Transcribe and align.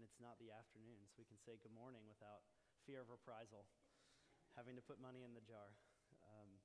and 0.00 0.08
it's 0.08 0.16
not 0.16 0.40
the 0.40 0.48
afternoon, 0.48 1.04
so 1.12 1.20
we 1.20 1.28
can 1.28 1.36
say 1.36 1.60
good 1.60 1.76
morning 1.76 2.08
without 2.08 2.40
fear 2.88 3.04
of 3.04 3.12
reprisal, 3.12 3.68
having 4.56 4.72
to 4.72 4.80
put 4.80 4.96
money 4.96 5.20
in 5.20 5.36
the 5.36 5.44
jar. 5.44 5.76
Um, 6.24 6.56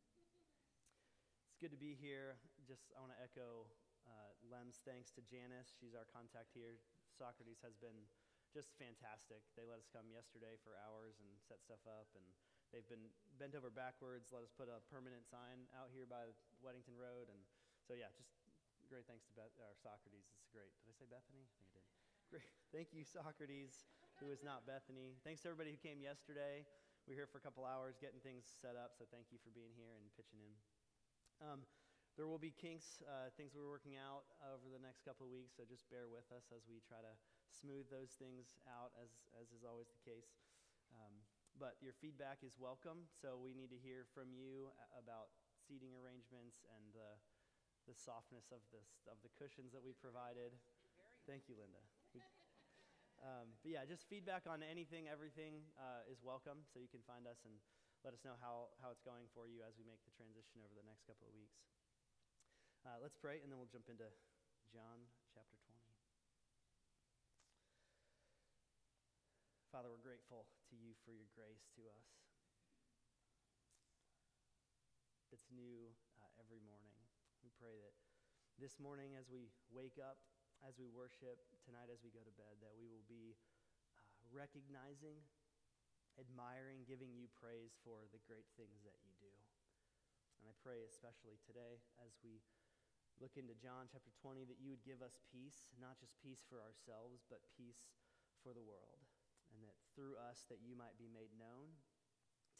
it's 1.51 1.59
good 1.59 1.75
to 1.75 1.82
be 1.82 2.00
here. 2.00 2.40
Just 2.63 2.95
I 2.95 3.03
want 3.03 3.11
to 3.11 3.19
echo 3.19 3.67
uh, 4.08 4.32
Lem's 4.48 4.79
thanks 4.87 5.11
to 5.19 5.21
Janice. 5.27 5.67
She's 5.75 5.92
our 5.92 6.08
contact 6.08 6.56
here. 6.56 6.79
Socrates 7.11 7.59
has 7.59 7.75
been 7.75 8.07
just 8.55 8.71
fantastic. 8.79 9.43
They 9.59 9.67
let 9.67 9.83
us 9.83 9.91
come 9.91 10.07
yesterday 10.07 10.55
for 10.63 10.79
hours 10.79 11.20
and 11.20 11.27
set 11.43 11.59
stuff 11.59 11.83
up, 11.83 12.07
and 12.15 12.23
they've 12.71 12.88
been 12.88 13.11
bent 13.36 13.52
over 13.52 13.67
backwards, 13.67 14.31
let 14.31 14.47
us 14.47 14.54
put 14.55 14.71
a 14.71 14.79
permanent 14.88 15.27
sign 15.27 15.67
out 15.75 15.91
here 15.91 16.07
by 16.07 16.31
Weddington 16.63 16.95
Road, 16.95 17.27
and 17.27 17.43
so 17.83 17.99
yeah, 17.99 18.15
just 18.15 18.31
great 18.88 19.04
thanks 19.11 19.27
to 19.27 19.36
Beth, 19.36 19.52
Socrates. 19.83 20.23
It's 20.39 20.47
great. 20.55 20.71
Did 20.88 20.95
I 20.95 20.95
say 20.95 21.07
Bethany? 21.11 21.43
I 21.43 21.67
think 21.67 21.75
I 21.75 21.83
did. 21.83 22.04
Thank 22.75 22.91
you, 22.91 23.07
Socrates, 23.07 23.88
who 24.20 24.27
is 24.27 24.44
not 24.44 24.67
Bethany. 24.67 25.16
Thanks 25.23 25.44
to 25.44 25.52
everybody 25.52 25.71
who 25.71 25.80
came 25.80 26.03
yesterday. 26.03 26.67
We 27.08 27.16
were 27.16 27.20
here 27.23 27.30
for 27.31 27.39
a 27.39 27.45
couple 27.45 27.63
hours 27.63 27.95
getting 28.02 28.20
things 28.20 28.44
set 28.44 28.75
up, 28.75 28.98
so 28.98 29.08
thank 29.08 29.31
you 29.31 29.39
for 29.39 29.53
being 29.55 29.71
here 29.80 29.95
and 29.95 30.03
pitching 30.20 30.44
in. 30.44 30.53
Um, 31.39 31.59
there 32.20 32.27
will 32.27 32.41
be 32.41 32.52
kinks, 32.52 32.99
uh, 33.08 33.31
things 33.39 33.55
we're 33.55 33.71
working 33.71 33.95
out 33.95 34.27
over 34.44 34.67
the 34.67 34.80
next 34.84 35.08
couple 35.08 35.27
of 35.27 35.31
weeks, 35.31 35.55
so 35.55 35.63
just 35.63 35.88
bear 35.88 36.11
with 36.11 36.27
us 36.35 36.52
as 36.52 36.67
we 36.67 36.84
try 36.84 36.99
to 36.99 37.13
smooth 37.48 37.88
those 37.88 38.11
things 38.20 38.59
out, 38.67 38.91
as, 38.99 39.11
as 39.39 39.52
is 39.55 39.63
always 39.63 39.88
the 39.95 40.03
case. 40.03 40.36
Um, 40.91 41.16
but 41.55 41.80
your 41.80 41.95
feedback 42.03 42.44
is 42.44 42.59
welcome, 42.59 43.08
so 43.08 43.39
we 43.39 43.55
need 43.55 43.72
to 43.72 43.80
hear 43.80 44.03
from 44.11 44.36
you 44.36 44.67
about 44.99 45.31
seating 45.63 45.95
arrangements 45.95 46.67
and 46.75 46.83
the, 46.91 47.16
the 47.88 47.95
softness 47.95 48.52
of, 48.52 48.59
this, 48.75 48.99
of 49.08 49.16
the 49.23 49.31
cushions 49.39 49.72
that 49.72 49.83
we 49.83 49.95
provided. 49.95 50.52
Thank 51.23 51.47
you, 51.47 51.55
Linda. 51.55 51.80
Um, 53.25 53.57
but 53.65 53.73
yeah, 53.73 53.81
just 53.89 54.05
feedback 54.05 54.45
on 54.45 54.61
anything, 54.61 55.09
everything 55.09 55.66
uh, 55.81 56.05
is 56.05 56.21
welcome. 56.21 56.61
So 56.69 56.77
you 56.77 56.86
can 56.86 57.02
find 57.09 57.25
us 57.25 57.41
and 57.41 57.58
let 58.05 58.13
us 58.13 58.22
know 58.22 58.38
how, 58.38 58.69
how 58.86 58.94
it's 58.94 59.02
going 59.02 59.25
for 59.33 59.50
you 59.50 59.66
as 59.66 59.73
we 59.81 59.81
make 59.81 59.97
the 60.05 60.13
transition 60.13 60.61
over 60.61 60.77
the 60.77 60.86
next 60.86 61.09
couple 61.09 61.25
of 61.25 61.33
weeks. 61.33 61.58
Uh, 62.85 63.02
let's 63.02 63.17
pray, 63.17 63.41
and 63.41 63.50
then 63.50 63.58
we'll 63.58 63.73
jump 63.73 63.89
into 63.89 64.05
John 64.69 65.09
chapter 65.33 65.58
20. 65.66 65.73
Father, 69.73 69.89
we're 69.89 70.05
grateful 70.05 70.45
to 70.69 70.78
you 70.78 70.94
for 71.02 71.09
your 71.09 71.25
grace 71.33 71.66
to 71.81 71.89
us. 71.89 72.05
It's 75.33 75.50
new 75.50 75.89
uh, 76.22 76.30
every 76.38 76.61
morning. 76.61 76.94
We 77.41 77.50
pray 77.57 77.73
that 77.81 77.97
this 78.61 78.78
morning, 78.78 79.17
as 79.17 79.25
we 79.33 79.50
wake 79.73 79.97
up, 79.97 80.22
as 80.66 80.81
we 80.81 80.89
worship, 80.89 81.38
tonight 81.61 81.94
as 81.94 82.02
we 82.02 82.09
go 82.09 82.25
to 82.25 82.33
bed, 82.41 82.58
that 82.58 82.73
we 82.73 82.89
will 82.89 83.05
be 83.05 83.38
uh, 83.38 84.25
recognizing, 84.33 85.22
admiring, 86.17 86.81
giving 86.89 87.13
you 87.13 87.30
praise 87.38 87.77
for 87.85 88.09
the 88.09 88.17
great 88.25 88.49
things 88.57 88.81
that 88.81 88.97
you 89.05 89.13
do. 89.22 89.30
And 90.41 90.49
I 90.49 90.57
pray, 90.66 90.81
especially 90.89 91.38
today, 91.45 91.85
as 92.02 92.17
we 92.25 92.41
look 93.22 93.38
into 93.38 93.53
John 93.61 93.85
chapter 93.94 94.09
20, 94.25 94.49
that 94.49 94.57
you 94.57 94.73
would 94.73 94.81
give 94.81 95.05
us 95.05 95.22
peace, 95.30 95.69
not 95.77 96.02
just 96.02 96.17
peace 96.17 96.41
for 96.41 96.57
ourselves, 96.57 97.22
but 97.29 97.45
peace 97.53 97.85
for 98.41 98.50
the 98.50 98.66
world. 98.66 99.05
And 99.53 99.61
that 99.69 99.77
through 99.94 100.17
us, 100.17 100.50
that 100.50 100.66
you 100.66 100.73
might 100.73 100.97
be 100.97 101.05
made 101.13 101.29
known 101.38 101.77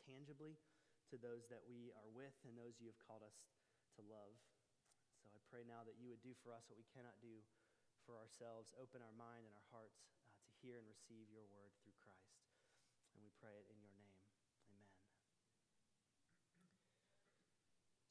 tangibly 0.06 0.62
to 1.10 1.18
those 1.18 1.50
that 1.50 1.66
we 1.66 1.90
are 1.98 2.10
with 2.14 2.38
and 2.46 2.54
those 2.54 2.78
you 2.78 2.86
have 2.86 3.02
called 3.02 3.26
us 3.26 3.50
to 3.98 4.06
love. 4.06 4.38
So 5.26 5.34
I 5.34 5.42
pray 5.50 5.66
now 5.66 5.82
that 5.90 5.98
you 5.98 6.14
would 6.14 6.22
do 6.22 6.38
for 6.46 6.54
us 6.54 6.70
what 6.70 6.78
we 6.78 6.86
cannot 6.94 7.18
do 7.18 7.42
for 8.06 8.22
ourselves, 8.22 8.70
open 8.78 9.02
our 9.02 9.14
mind 9.18 9.50
and 9.50 9.54
our 9.58 9.70
hearts 9.74 10.06
uh, 10.22 10.30
to 10.46 10.54
hear 10.62 10.78
and 10.78 10.86
receive 10.86 11.26
your 11.34 11.44
word 11.50 11.74
through 11.82 11.98
Christ. 11.98 12.38
And 13.18 13.26
we 13.26 13.34
pray 13.42 13.58
it 13.58 13.66
in 13.66 13.82
your 13.82 13.92
name. 13.98 14.22
Amen. 14.70 14.94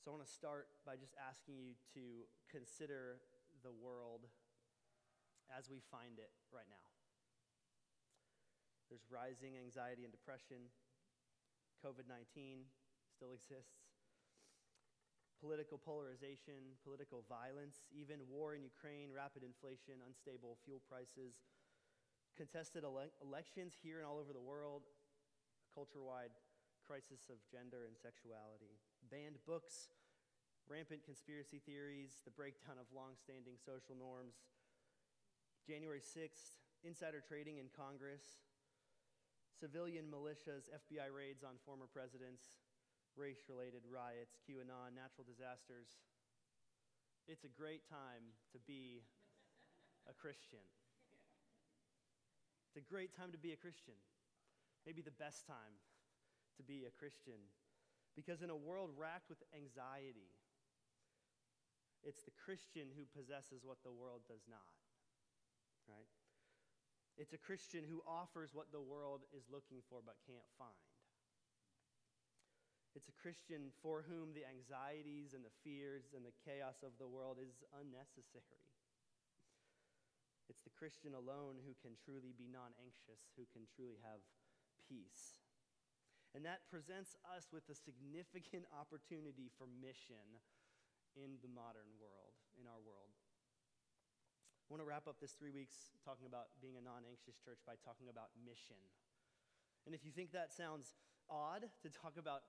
So 0.02 0.10
I 0.10 0.18
want 0.18 0.26
to 0.26 0.34
start 0.34 0.66
by 0.82 0.98
just 0.98 1.14
asking 1.14 1.62
you 1.62 1.78
to 1.94 2.26
consider 2.50 3.22
the 3.62 3.70
world 3.70 4.26
as 5.46 5.70
we 5.70 5.78
find 5.78 6.18
it 6.18 6.34
right 6.50 6.68
now. 6.68 6.90
There's 8.90 9.06
rising 9.06 9.54
anxiety 9.54 10.02
and 10.02 10.12
depression. 10.12 10.74
COVID 11.80 12.10
19 12.10 12.66
still 13.14 13.30
exists 13.30 13.83
political 15.40 15.78
polarization, 15.78 16.78
political 16.82 17.24
violence, 17.28 17.86
even 17.90 18.22
war 18.30 18.54
in 18.54 18.62
Ukraine, 18.62 19.10
rapid 19.10 19.42
inflation, 19.42 20.00
unstable 20.06 20.56
fuel 20.64 20.80
prices, 20.86 21.46
contested 22.36 22.84
ele- 22.84 23.14
elections 23.22 23.74
here 23.78 23.98
and 23.98 24.06
all 24.06 24.18
over 24.18 24.32
the 24.32 24.42
world, 24.42 24.82
a 24.86 25.68
culture 25.74 26.02
wide 26.02 26.34
crisis 26.86 27.30
of 27.32 27.40
gender 27.48 27.86
and 27.88 27.96
sexuality, 27.96 28.76
banned 29.08 29.40
books, 29.46 29.90
rampant 30.68 31.04
conspiracy 31.04 31.60
theories, 31.60 32.20
the 32.24 32.32
breakdown 32.32 32.76
of 32.80 32.88
long 32.92 33.16
standing 33.16 33.56
social 33.56 33.96
norms. 33.96 34.36
January 35.64 36.00
6th, 36.00 36.60
insider 36.84 37.24
trading 37.24 37.56
in 37.56 37.72
Congress, 37.72 38.44
civilian 39.56 40.04
militias, 40.12 40.68
FBI 40.68 41.08
raids 41.08 41.40
on 41.44 41.56
former 41.64 41.88
presidents, 41.88 42.63
race 43.16 43.46
related 43.46 43.82
riots, 43.86 44.36
QAnon, 44.46 44.94
natural 44.94 45.26
disasters. 45.26 45.88
It's 47.26 47.44
a 47.44 47.52
great 47.52 47.86
time 47.88 48.34
to 48.52 48.58
be 48.66 49.02
a 50.10 50.12
Christian. 50.12 50.62
It's 52.68 52.76
a 52.76 52.84
great 52.84 53.14
time 53.16 53.32
to 53.32 53.40
be 53.40 53.54
a 53.54 53.58
Christian. 53.58 53.96
Maybe 54.84 55.00
the 55.00 55.14
best 55.14 55.46
time 55.46 55.78
to 56.58 56.62
be 56.62 56.84
a 56.84 56.92
Christian. 56.92 57.38
Because 58.18 58.42
in 58.42 58.50
a 58.50 58.58
world 58.58 58.90
racked 58.94 59.30
with 59.30 59.42
anxiety, 59.54 60.30
it's 62.04 62.22
the 62.22 62.36
Christian 62.36 62.92
who 62.92 63.08
possesses 63.16 63.64
what 63.64 63.80
the 63.82 63.94
world 63.94 64.22
does 64.28 64.44
not, 64.44 64.76
right? 65.88 66.10
It's 67.16 67.32
a 67.32 67.40
Christian 67.40 67.86
who 67.88 68.02
offers 68.06 68.50
what 68.52 68.70
the 68.70 68.82
world 68.82 69.22
is 69.32 69.46
looking 69.48 69.80
for 69.88 70.04
but 70.04 70.20
can't 70.26 70.46
find. 70.58 70.93
It's 73.04 73.12
a 73.12 73.20
Christian 73.20 73.68
for 73.84 74.00
whom 74.00 74.32
the 74.32 74.48
anxieties 74.48 75.36
and 75.36 75.44
the 75.44 75.52
fears 75.60 76.16
and 76.16 76.24
the 76.24 76.32
chaos 76.40 76.80
of 76.80 76.96
the 76.96 77.04
world 77.04 77.36
is 77.36 77.60
unnecessary. 77.76 78.72
It's 80.48 80.64
the 80.64 80.72
Christian 80.72 81.12
alone 81.12 81.60
who 81.68 81.76
can 81.84 82.00
truly 82.00 82.32
be 82.32 82.48
non 82.48 82.72
anxious, 82.80 83.28
who 83.36 83.44
can 83.52 83.68
truly 83.68 84.00
have 84.00 84.24
peace. 84.88 85.36
And 86.32 86.48
that 86.48 86.64
presents 86.72 87.12
us 87.28 87.52
with 87.52 87.68
a 87.68 87.76
significant 87.76 88.64
opportunity 88.80 89.52
for 89.52 89.68
mission 89.68 90.40
in 91.12 91.36
the 91.44 91.52
modern 91.52 91.92
world, 92.00 92.32
in 92.56 92.64
our 92.64 92.80
world. 92.80 93.12
I 94.64 94.72
want 94.72 94.80
to 94.80 94.88
wrap 94.88 95.04
up 95.04 95.20
this 95.20 95.36
three 95.36 95.52
weeks 95.52 95.92
talking 96.00 96.24
about 96.24 96.56
being 96.64 96.80
a 96.80 96.84
non 96.84 97.04
anxious 97.04 97.36
church 97.36 97.60
by 97.68 97.76
talking 97.84 98.08
about 98.08 98.32
mission. 98.48 98.80
And 99.84 99.92
if 99.92 100.08
you 100.08 100.08
think 100.08 100.32
that 100.32 100.56
sounds 100.56 100.96
odd 101.28 101.68
to 101.84 101.88
talk 101.92 102.16
about 102.16 102.44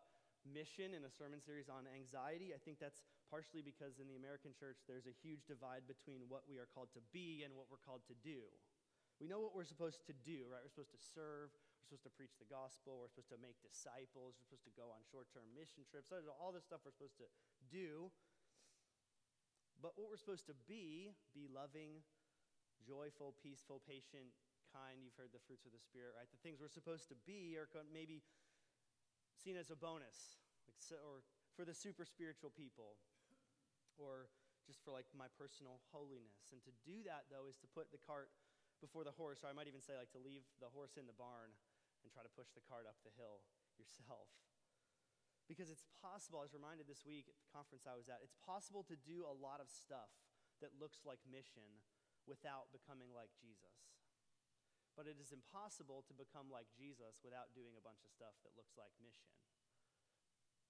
mission 0.45 0.93
in 0.93 1.03
a 1.03 1.11
sermon 1.11 1.41
series 1.41 1.67
on 1.67 1.89
anxiety. 1.89 2.53
I 2.53 2.61
think 2.61 2.77
that's 2.77 3.01
partially 3.27 3.65
because 3.65 3.97
in 3.97 4.05
the 4.05 4.15
American 4.17 4.53
church, 4.53 4.85
there's 4.85 5.09
a 5.09 5.15
huge 5.25 5.49
divide 5.49 5.89
between 5.89 6.29
what 6.29 6.45
we 6.45 6.61
are 6.61 6.69
called 6.69 6.93
to 6.93 7.03
be 7.09 7.41
and 7.41 7.57
what 7.57 7.67
we're 7.67 7.81
called 7.81 8.05
to 8.07 8.17
do. 8.21 8.45
We 9.17 9.25
know 9.31 9.39
what 9.41 9.55
we're 9.55 9.67
supposed 9.67 10.05
to 10.11 10.15
do, 10.27 10.45
right? 10.51 10.61
We're 10.61 10.75
supposed 10.75 10.93
to 10.93 11.01
serve, 11.01 11.49
we're 11.55 11.87
supposed 11.87 12.05
to 12.05 12.13
preach 12.13 12.35
the 12.37 12.49
gospel, 12.51 12.99
we're 12.99 13.11
supposed 13.11 13.31
to 13.31 13.39
make 13.39 13.57
disciples, 13.63 14.35
we're 14.35 14.47
supposed 14.47 14.67
to 14.67 14.75
go 14.75 14.91
on 14.91 15.01
short 15.07 15.31
term 15.31 15.47
mission 15.55 15.87
trips, 15.87 16.11
all 16.11 16.51
this 16.51 16.67
stuff 16.67 16.83
we're 16.83 16.93
supposed 16.93 17.17
to 17.23 17.29
do. 17.71 18.11
But 19.79 19.95
what 19.95 20.11
we're 20.11 20.19
supposed 20.19 20.47
to 20.51 20.57
be, 20.67 21.15
be 21.35 21.47
loving, 21.47 22.03
joyful, 22.83 23.35
peaceful, 23.39 23.83
patient, 23.83 24.31
kind. 24.75 24.99
You've 24.99 25.15
heard 25.15 25.31
the 25.31 25.43
fruits 25.47 25.63
of 25.63 25.71
the 25.71 25.79
Spirit, 25.79 26.19
right? 26.19 26.27
The 26.27 26.41
things 26.43 26.59
we're 26.59 26.71
supposed 26.71 27.07
to 27.07 27.17
be 27.23 27.55
are 27.55 27.71
maybe 27.87 28.19
seen 29.45 29.53
as 29.61 29.69
a 29.69 29.77
bonus, 29.77 30.41
like, 30.65 30.73
or 31.05 31.21
for 31.53 31.61
the 31.61 31.77
super 31.77 32.01
spiritual 32.01 32.49
people, 32.49 32.97
or 34.01 34.33
just 34.65 34.81
for 34.81 34.89
like 34.89 35.05
my 35.13 35.29
personal 35.37 35.77
holiness. 35.93 36.49
And 36.49 36.65
to 36.65 36.73
do 36.81 37.05
that, 37.05 37.29
though, 37.29 37.45
is 37.45 37.61
to 37.61 37.69
put 37.69 37.93
the 37.93 38.01
cart 38.01 38.33
before 38.81 39.05
the 39.05 39.13
horse, 39.13 39.45
or 39.45 39.47
I 39.47 39.53
might 39.53 39.69
even 39.69 39.85
say, 39.85 39.93
like, 39.93 40.09
to 40.17 40.19
leave 40.19 40.41
the 40.57 40.73
horse 40.73 40.97
in 40.97 41.05
the 41.05 41.13
barn 41.13 41.53
and 42.01 42.09
try 42.09 42.25
to 42.25 42.33
push 42.33 42.49
the 42.57 42.65
cart 42.65 42.89
up 42.89 42.97
the 43.05 43.13
hill 43.13 43.45
yourself. 43.77 44.33
Because 45.45 45.69
it's 45.69 45.85
possible, 46.01 46.41
I 46.41 46.49
was 46.49 46.57
reminded 46.57 46.89
this 46.89 47.05
week 47.05 47.29
at 47.29 47.37
the 47.37 47.45
conference 47.53 47.85
I 47.85 47.93
was 47.93 48.09
at, 48.09 48.25
it's 48.25 48.33
possible 48.41 48.81
to 48.89 48.97
do 48.97 49.29
a 49.29 49.35
lot 49.37 49.61
of 49.61 49.69
stuff 49.69 50.09
that 50.57 50.73
looks 50.81 51.05
like 51.05 51.21
mission 51.29 51.85
without 52.25 52.73
becoming 52.73 53.13
like 53.13 53.29
Jesus. 53.37 53.77
But 54.95 55.11
it 55.11 55.19
is 55.19 55.35
impossible 55.35 56.07
to 56.07 56.15
become 56.15 56.47
like 56.47 56.71
Jesus 56.71 57.19
without 57.19 57.51
doing 57.51 57.75
a 57.75 57.83
bunch 57.83 57.99
of 58.07 58.11
stuff 58.15 58.35
that 58.47 58.55
looks 58.55 58.79
like 58.79 58.95
mission. 59.03 59.27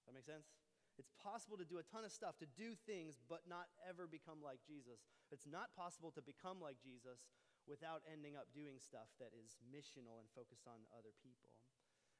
That 0.06 0.14
make 0.14 0.26
sense? 0.26 0.50
It's 0.98 1.12
possible 1.20 1.60
to 1.60 1.68
do 1.68 1.78
a 1.78 1.86
ton 1.86 2.02
of 2.02 2.10
stuff, 2.10 2.40
to 2.40 2.48
do 2.58 2.74
things, 2.88 3.20
but 3.28 3.44
not 3.44 3.68
ever 3.84 4.08
become 4.08 4.40
like 4.40 4.64
Jesus. 4.64 5.04
It's 5.28 5.44
not 5.44 5.70
possible 5.76 6.08
to 6.16 6.24
become 6.24 6.58
like 6.58 6.80
Jesus 6.80 7.20
without 7.68 8.00
ending 8.08 8.38
up 8.38 8.48
doing 8.54 8.80
stuff 8.80 9.10
that 9.20 9.34
is 9.36 9.58
missional 9.68 10.22
and 10.22 10.30
focused 10.32 10.64
on 10.64 10.86
other 10.96 11.12
people. 11.20 11.52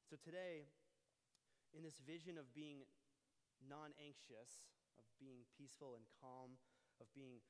So 0.06 0.18
today, 0.20 0.68
in 1.72 1.82
this 1.82 1.98
vision 2.04 2.36
of 2.36 2.52
being 2.52 2.84
non 3.64 3.96
anxious, 3.96 4.68
of 5.00 5.06
being 5.16 5.48
peaceful 5.56 5.96
and 5.96 6.04
calm, 6.20 6.60
of 7.00 7.08
being 7.16 7.40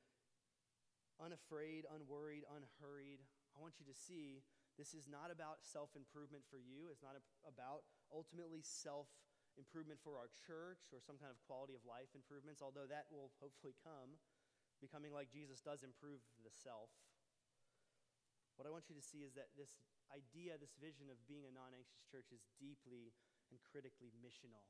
unafraid, 1.19 1.83
unworried, 1.91 2.47
unhurried, 2.47 3.25
I 3.57 3.59
want 3.59 3.81
you 3.81 3.89
to 3.89 3.97
see 3.97 4.45
this 4.77 4.93
is 4.93 5.09
not 5.09 5.33
about 5.33 5.65
self 5.65 5.97
improvement 5.97 6.45
for 6.45 6.61
you. 6.61 6.93
It's 6.93 7.01
not 7.01 7.17
about 7.41 7.89
ultimately 8.13 8.61
self 8.61 9.09
improvement 9.57 9.97
for 10.05 10.21
our 10.21 10.29
church 10.45 10.93
or 10.93 11.01
some 11.01 11.17
kind 11.17 11.33
of 11.33 11.41
quality 11.49 11.73
of 11.73 11.81
life 11.81 12.13
improvements, 12.13 12.61
although 12.61 12.85
that 12.85 13.09
will 13.09 13.33
hopefully 13.41 13.73
come. 13.81 14.21
Becoming 14.77 15.09
like 15.09 15.33
Jesus 15.33 15.57
does 15.57 15.81
improve 15.81 16.21
the 16.45 16.53
self. 16.53 16.93
What 18.61 18.69
I 18.69 18.73
want 18.73 18.85
you 18.89 18.97
to 18.97 19.01
see 19.01 19.25
is 19.25 19.33
that 19.33 19.49
this 19.57 19.81
idea, 20.13 20.61
this 20.61 20.77
vision 20.77 21.09
of 21.09 21.17
being 21.25 21.49
a 21.49 21.53
non 21.53 21.73
anxious 21.73 22.05
church 22.05 22.29
is 22.29 22.45
deeply 22.61 23.09
and 23.49 23.57
critically 23.73 24.13
missional, 24.21 24.69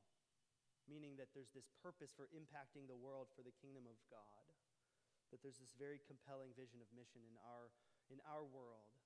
meaning 0.88 1.20
that 1.20 1.36
there's 1.36 1.52
this 1.52 1.68
purpose 1.84 2.16
for 2.16 2.32
impacting 2.32 2.88
the 2.88 2.96
world 2.96 3.28
for 3.36 3.44
the 3.44 3.52
kingdom 3.60 3.84
of 3.84 4.00
God. 4.08 4.44
That 5.28 5.44
there's 5.44 5.60
this 5.60 5.76
very 5.76 6.00
compelling 6.08 6.56
vision 6.56 6.80
of 6.80 6.88
mission 6.96 7.20
in 7.28 7.36
our, 7.44 7.68
in 8.08 8.20
our 8.24 8.44
world 8.44 8.98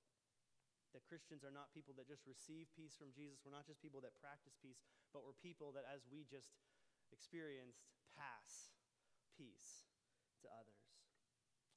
that 0.93 1.09
Christians 1.09 1.41
are 1.41 1.53
not 1.53 1.73
people 1.73 1.97
that 1.97 2.05
just 2.05 2.29
receive 2.29 2.69
peace 2.77 2.93
from 2.93 3.17
Jesus. 3.17 3.41
We're 3.41 3.57
not 3.57 3.65
just 3.65 3.81
people 3.81 4.05
that 4.05 4.13
practice 4.21 4.53
peace, 4.61 4.81
but 5.11 5.25
we're 5.25 5.37
people 5.41 5.73
that, 5.73 5.89
as 5.89 6.05
we 6.05 6.29
just 6.29 6.53
experienced, 7.09 7.89
pass 8.13 8.73
peace 9.33 9.89
to 10.45 10.53
others. 10.53 10.85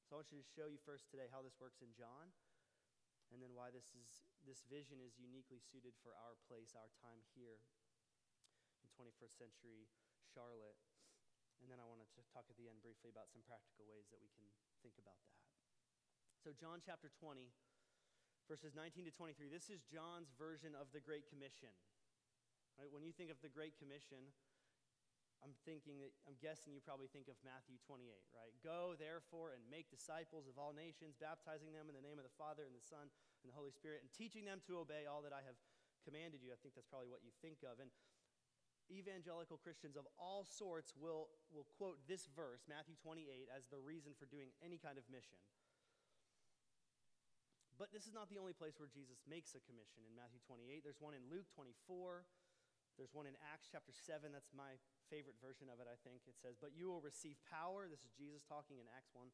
So 0.06 0.19
I 0.19 0.22
want 0.22 0.36
you 0.36 0.44
to 0.44 0.54
show 0.54 0.68
you 0.68 0.77
first 0.83 1.07
today 1.10 1.31
how 1.31 1.42
this 1.42 1.56
works 1.57 1.80
in 1.80 1.95
John, 1.95 2.36
and 3.31 3.39
then 3.39 3.56
why 3.56 3.72
this, 3.72 3.95
is, 3.95 4.27
this 4.44 4.68
vision 4.68 5.01
is 5.01 5.18
uniquely 5.18 5.63
suited 5.63 5.95
for 6.04 6.13
our 6.13 6.38
place, 6.45 6.75
our 6.77 6.92
time 7.01 7.24
here 7.33 7.57
in 8.83 8.88
21st 8.94 9.33
century 9.33 9.89
Charlotte. 10.30 10.77
And 11.63 11.72
then 11.72 11.80
I 11.80 11.88
want 11.88 12.04
to 12.04 12.10
talk 12.36 12.51
at 12.51 12.60
the 12.60 12.68
end 12.68 12.83
briefly 12.83 13.10
about 13.10 13.31
some 13.31 13.42
practical 13.48 13.88
ways 13.88 14.12
that 14.12 14.19
we 14.19 14.30
can 14.36 14.45
think 14.83 15.00
about 15.00 15.18
that. 15.31 15.55
So, 16.45 16.53
John 16.53 16.77
chapter 16.77 17.09
20 17.09 17.50
verses 18.45 18.77
19 18.77 19.09
to 19.09 19.13
23. 19.18 19.50
This 19.50 19.74
is 19.74 19.81
John's 19.89 20.30
version 20.38 20.77
of 20.77 20.94
the 20.94 21.01
Great 21.01 21.25
Commission. 21.25 21.74
Right? 22.77 22.86
When 22.94 23.01
you 23.01 23.09
think 23.09 23.33
of 23.33 23.42
the 23.42 23.50
Great 23.50 23.74
Commission, 23.81 24.30
I'm 25.42 25.57
thinking 25.65 25.97
that, 26.06 26.13
I'm 26.30 26.38
guessing 26.38 26.77
you 26.77 26.86
probably 26.86 27.09
think 27.09 27.33
of 27.33 27.38
Matthew 27.42 27.81
28, 27.89 28.06
right? 28.30 28.53
Go, 28.62 28.94
therefore, 28.94 29.57
and 29.57 29.65
make 29.74 29.89
disciples 29.89 30.45
of 30.45 30.62
all 30.62 30.69
nations, 30.69 31.18
baptizing 31.18 31.74
them 31.74 31.89
in 31.89 31.97
the 31.97 32.06
name 32.06 32.21
of 32.21 32.25
the 32.30 32.38
Father 32.38 32.62
and 32.62 32.77
the 32.77 32.86
Son 32.86 33.09
and 33.41 33.48
the 33.50 33.57
Holy 33.57 33.74
Spirit, 33.74 34.06
and 34.06 34.09
teaching 34.13 34.45
them 34.45 34.62
to 34.69 34.77
obey 34.77 35.09
all 35.09 35.25
that 35.25 35.33
I 35.33 35.41
have 35.50 35.57
commanded 36.06 36.45
you. 36.45 36.53
I 36.53 36.62
think 36.62 36.77
that's 36.77 36.86
probably 36.94 37.09
what 37.09 37.25
you 37.25 37.33
think 37.41 37.65
of. 37.65 37.81
And 37.81 37.89
evangelical 38.94 39.57
Christians 39.57 39.98
of 39.98 40.06
all 40.21 40.45
sorts 40.45 40.94
will, 40.94 41.33
will 41.50 41.65
quote 41.81 41.98
this 42.06 42.30
verse, 42.38 42.69
Matthew 42.69 42.94
28, 43.01 43.50
as 43.50 43.65
the 43.65 43.81
reason 43.81 44.13
for 44.13 44.30
doing 44.30 44.53
any 44.62 44.77
kind 44.77 45.01
of 45.01 45.09
mission. 45.09 45.41
But 47.75 47.92
this 47.92 48.07
is 48.07 48.16
not 48.16 48.31
the 48.31 48.39
only 48.39 48.56
place 48.56 48.80
where 48.80 48.88
Jesus 48.88 49.19
makes 49.27 49.51
a 49.51 49.62
commission 49.68 50.07
in 50.07 50.16
Matthew 50.16 50.39
28. 50.48 50.80
There's 50.80 51.04
one 51.04 51.12
in 51.12 51.24
Luke 51.27 51.48
24. 51.51 52.24
There's 52.95 53.12
one 53.12 53.27
in 53.27 53.36
Acts 53.51 53.68
chapter 53.68 53.92
7. 53.92 54.31
That's 54.31 54.56
my 54.56 54.80
favorite 55.12 55.36
version 55.44 55.68
of 55.68 55.83
it, 55.83 55.88
I 55.92 56.00
think. 56.07 56.24
It 56.24 56.39
says, 56.39 56.56
But 56.56 56.72
you 56.72 56.88
will 56.88 57.04
receive 57.04 57.36
power. 57.51 57.92
This 57.92 58.07
is 58.07 58.16
Jesus 58.16 58.48
talking 58.48 58.80
in 58.80 58.88
Acts 58.95 59.12
1. 59.12 59.27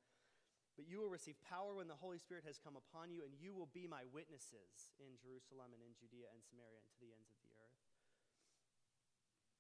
But 0.73 0.89
you 0.89 0.97
will 0.97 1.13
receive 1.13 1.37
power 1.45 1.77
when 1.77 1.85
the 1.85 1.99
Holy 1.99 2.17
Spirit 2.17 2.47
has 2.49 2.57
come 2.57 2.73
upon 2.73 3.13
you, 3.13 3.21
and 3.21 3.37
you 3.37 3.53
will 3.53 3.69
be 3.69 3.85
my 3.85 4.09
witnesses 4.09 4.89
in 4.97 5.13
Jerusalem 5.21 5.77
and 5.77 5.83
in 5.85 5.93
Judea 6.01 6.31
and 6.33 6.41
Samaria 6.41 6.81
and 6.81 6.89
to 6.89 6.97
the 6.97 7.13
ends 7.13 7.29
of 7.29 7.37
the 7.45 7.53
earth. 7.53 7.77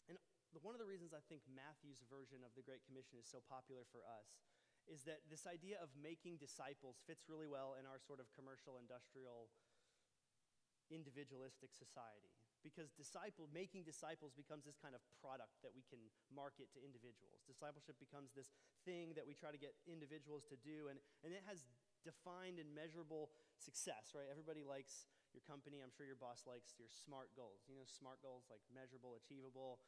And 0.09 0.17
one 0.65 0.73
of 0.73 0.81
the 0.81 0.89
reasons 0.89 1.13
I 1.13 1.21
think 1.29 1.45
Matthew's 1.45 2.01
version 2.09 2.41
of 2.41 2.55
the 2.57 2.65
Great 2.65 2.81
Commission 2.89 3.21
is 3.21 3.29
so 3.29 3.43
popular 3.45 3.85
for 3.93 4.01
us 4.07 4.27
is 4.91 5.07
that 5.07 5.23
this 5.31 5.47
idea 5.47 5.79
of 5.79 5.87
making 5.95 6.35
disciples 6.35 6.99
fits 7.07 7.31
really 7.31 7.47
well 7.47 7.79
in 7.79 7.87
our 7.87 7.95
sort 8.03 8.19
of 8.19 8.27
commercial, 8.35 8.75
industrial, 8.75 9.47
individualistic 10.91 11.71
society. 11.71 12.35
Because 12.61 12.93
disciple, 12.93 13.49
making 13.49 13.87
disciples 13.87 14.35
becomes 14.37 14.67
this 14.67 14.77
kind 14.77 14.93
of 14.93 15.01
product 15.17 15.55
that 15.65 15.73
we 15.73 15.81
can 15.87 15.97
market 16.29 16.69
to 16.77 16.79
individuals. 16.83 17.41
Discipleship 17.49 17.97
becomes 17.97 18.35
this 18.37 18.53
thing 18.85 19.17
that 19.17 19.25
we 19.25 19.33
try 19.33 19.49
to 19.49 19.57
get 19.57 19.73
individuals 19.89 20.45
to 20.51 20.59
do, 20.61 20.91
and, 20.91 21.01
and 21.25 21.33
it 21.33 21.41
has 21.49 21.65
defined 22.05 22.61
and 22.61 22.69
measurable 22.69 23.33
success, 23.57 24.13
right? 24.13 24.29
Everybody 24.29 24.61
likes 24.61 25.09
your 25.33 25.41
company. 25.47 25.79
I'm 25.79 25.89
sure 25.89 26.05
your 26.05 26.19
boss 26.19 26.43
likes 26.45 26.75
your 26.77 26.91
SMART 26.91 27.33
goals. 27.33 27.65
You 27.65 27.73
know, 27.79 27.87
SMART 27.87 28.21
goals 28.21 28.45
like 28.51 28.61
measurable, 28.69 29.15
achievable, 29.17 29.79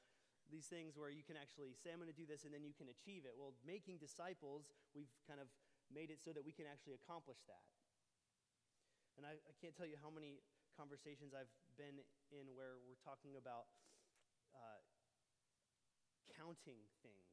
these 0.51 0.67
things 0.67 0.97
where 0.99 1.09
you 1.09 1.23
can 1.23 1.39
actually 1.39 1.75
say, 1.79 1.91
I'm 1.93 2.01
going 2.01 2.11
to 2.11 2.15
do 2.15 2.27
this, 2.27 2.43
and 2.43 2.51
then 2.51 2.65
you 2.65 2.75
can 2.75 2.89
achieve 2.91 3.23
it. 3.23 3.33
Well, 3.37 3.55
making 3.63 4.01
disciples, 4.01 4.69
we've 4.91 5.11
kind 5.27 5.39
of 5.39 5.47
made 5.91 6.09
it 6.09 6.19
so 6.19 6.33
that 6.33 6.43
we 6.43 6.51
can 6.51 6.65
actually 6.65 6.97
accomplish 6.97 7.39
that. 7.47 7.63
And 9.17 9.23
I, 9.23 9.37
I 9.37 9.53
can't 9.61 9.77
tell 9.77 9.85
you 9.85 9.97
how 10.01 10.09
many 10.09 10.41
conversations 10.73 11.37
I've 11.37 11.51
been 11.77 12.01
in 12.33 12.49
where 12.57 12.81
we're 12.81 12.99
talking 13.05 13.37
about 13.37 13.69
uh, 14.57 14.81
counting 16.33 16.81
things 17.05 17.29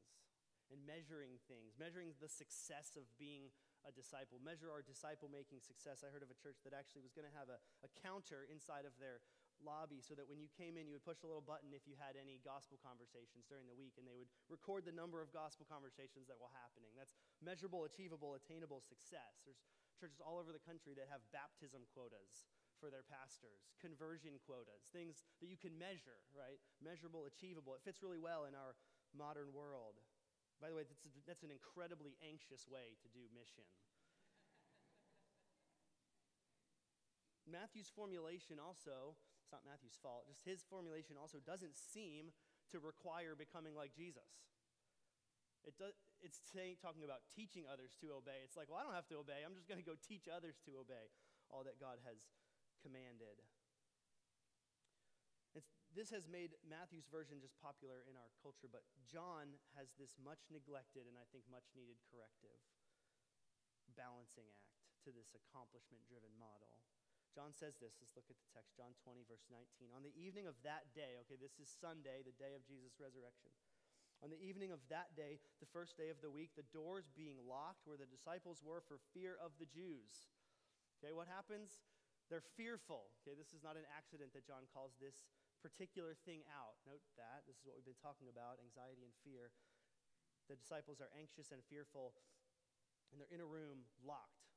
and 0.69 0.79
measuring 0.85 1.41
things, 1.49 1.75
measuring 1.75 2.15
the 2.21 2.29
success 2.29 2.95
of 2.95 3.03
being 3.17 3.51
a 3.83 3.91
disciple, 3.91 4.37
measure 4.39 4.69
our 4.69 4.85
disciple 4.85 5.25
making 5.27 5.59
success. 5.59 6.05
I 6.05 6.13
heard 6.13 6.21
of 6.21 6.29
a 6.29 6.37
church 6.37 6.61
that 6.63 6.71
actually 6.71 7.01
was 7.01 7.11
going 7.17 7.25
to 7.25 7.33
have 7.33 7.49
a, 7.49 7.57
a 7.81 7.89
counter 7.99 8.45
inside 8.45 8.85
of 8.85 8.93
their 9.01 9.25
lobby 9.61 10.01
so 10.01 10.17
that 10.17 10.27
when 10.27 10.41
you 10.41 10.49
came 10.53 10.75
in, 10.75 10.85
you 10.85 10.97
would 10.97 11.07
push 11.07 11.23
a 11.23 11.29
little 11.29 11.45
button 11.45 11.71
if 11.71 11.85
you 11.85 11.95
had 11.97 12.17
any 12.17 12.41
gospel 12.41 12.81
conversations 12.81 13.45
during 13.47 13.65
the 13.65 13.77
week, 13.77 13.97
and 13.97 14.05
they 14.05 14.17
would 14.17 14.29
record 14.49 14.85
the 14.85 14.93
number 14.93 15.21
of 15.21 15.31
gospel 15.31 15.65
conversations 15.69 16.27
that 16.29 16.37
were 16.37 16.51
happening. 16.53 16.91
That's 16.97 17.15
measurable, 17.39 17.85
achievable, 17.85 18.35
attainable 18.35 18.81
success. 18.81 19.41
There's 19.45 19.61
churches 20.01 20.17
all 20.17 20.41
over 20.41 20.49
the 20.49 20.65
country 20.65 20.97
that 20.97 21.05
have 21.13 21.21
baptism 21.29 21.85
quotas 21.93 22.49
for 22.81 22.89
their 22.89 23.05
pastors, 23.05 23.69
conversion 23.77 24.41
quotas, 24.41 24.89
things 24.89 25.21
that 25.37 25.45
you 25.45 25.61
can 25.61 25.77
measure, 25.77 26.25
right? 26.33 26.57
Measurable, 26.81 27.29
achievable. 27.29 27.77
It 27.77 27.85
fits 27.85 28.01
really 28.01 28.17
well 28.17 28.49
in 28.49 28.57
our 28.57 28.73
modern 29.13 29.53
world. 29.53 30.01
By 30.57 30.73
the 30.73 30.77
way, 30.77 30.89
that's, 30.89 31.05
that's 31.29 31.45
an 31.45 31.53
incredibly 31.53 32.17
anxious 32.25 32.65
way 32.65 32.97
to 33.05 33.07
do 33.13 33.29
mission. 33.29 33.69
Matthew's 37.53 37.93
formulation 37.93 38.57
also 38.57 39.13
it's 39.51 39.59
not 39.59 39.67
Matthew's 39.67 39.99
fault. 39.99 40.31
Just 40.31 40.47
his 40.47 40.63
formulation 40.63 41.19
also 41.19 41.43
doesn't 41.43 41.75
seem 41.75 42.31
to 42.71 42.79
require 42.79 43.35
becoming 43.35 43.75
like 43.75 43.91
Jesus. 43.91 44.47
It 45.67 45.75
does, 45.75 45.91
it's 46.23 46.39
saying, 46.55 46.79
talking 46.79 47.03
about 47.03 47.27
teaching 47.27 47.67
others 47.67 47.91
to 47.99 48.15
obey. 48.15 48.47
It's 48.47 48.55
like, 48.55 48.71
well, 48.71 48.79
I 48.79 48.87
don't 48.87 48.95
have 48.95 49.11
to 49.11 49.19
obey. 49.19 49.43
I'm 49.43 49.51
just 49.51 49.67
going 49.67 49.83
to 49.83 49.83
go 49.83 49.99
teach 49.99 50.31
others 50.31 50.55
to 50.63 50.79
obey 50.79 51.11
all 51.51 51.67
that 51.67 51.83
God 51.83 51.99
has 52.07 52.15
commanded. 52.79 53.43
It's, 55.51 55.67
this 55.91 56.15
has 56.15 56.31
made 56.31 56.55
Matthew's 56.63 57.11
version 57.11 57.43
just 57.43 57.59
popular 57.59 58.07
in 58.07 58.15
our 58.15 58.31
culture, 58.39 58.71
but 58.71 58.87
John 59.03 59.59
has 59.75 59.91
this 59.99 60.15
much 60.15 60.47
neglected 60.47 61.11
and 61.11 61.19
I 61.19 61.27
think 61.35 61.43
much 61.51 61.67
needed 61.75 61.99
corrective 62.07 62.55
balancing 63.99 64.47
act 64.55 64.79
to 65.03 65.11
this 65.11 65.35
accomplishment 65.35 66.07
driven 66.07 66.31
model. 66.39 66.79
John 67.31 67.55
says 67.55 67.79
this. 67.79 67.95
Let's 67.99 68.15
look 68.15 68.27
at 68.27 68.35
the 68.35 68.51
text. 68.51 68.75
John 68.75 68.91
20, 69.07 69.23
verse 69.23 69.47
19. 69.47 69.91
On 69.95 70.03
the 70.03 70.11
evening 70.19 70.51
of 70.51 70.59
that 70.67 70.91
day, 70.91 71.15
okay, 71.23 71.39
this 71.39 71.55
is 71.63 71.71
Sunday, 71.71 72.23
the 72.27 72.35
day 72.35 72.51
of 72.51 72.67
Jesus' 72.67 72.99
resurrection. 72.99 73.55
On 74.21 74.29
the 74.29 74.37
evening 74.37 74.69
of 74.69 74.83
that 74.91 75.17
day, 75.17 75.41
the 75.63 75.71
first 75.73 75.97
day 75.97 76.13
of 76.13 76.21
the 76.21 76.29
week, 76.29 76.53
the 76.53 76.67
doors 76.69 77.09
being 77.17 77.41
locked 77.41 77.87
where 77.89 77.97
the 77.97 78.09
disciples 78.09 78.61
were 78.61 78.83
for 78.85 79.01
fear 79.15 79.39
of 79.39 79.55
the 79.57 79.65
Jews. 79.65 80.29
Okay, 80.99 81.15
what 81.15 81.25
happens? 81.25 81.81
They're 82.29 82.45
fearful. 82.53 83.09
Okay, 83.23 83.33
this 83.33 83.55
is 83.55 83.65
not 83.65 83.79
an 83.79 83.87
accident 83.89 84.35
that 84.37 84.45
John 84.45 84.69
calls 84.69 84.93
this 85.01 85.25
particular 85.63 86.13
thing 86.27 86.45
out. 86.51 86.77
Note 86.85 87.01
that. 87.17 87.47
This 87.47 87.57
is 87.57 87.65
what 87.65 87.79
we've 87.79 87.87
been 87.87 87.97
talking 88.03 88.29
about 88.29 88.61
anxiety 88.61 89.07
and 89.07 89.15
fear. 89.25 89.49
The 90.51 90.59
disciples 90.59 90.99
are 90.99 91.09
anxious 91.15 91.49
and 91.49 91.63
fearful, 91.65 92.11
and 93.09 93.17
they're 93.17 93.33
in 93.33 93.41
a 93.41 93.47
room 93.47 93.87
locked. 94.03 94.50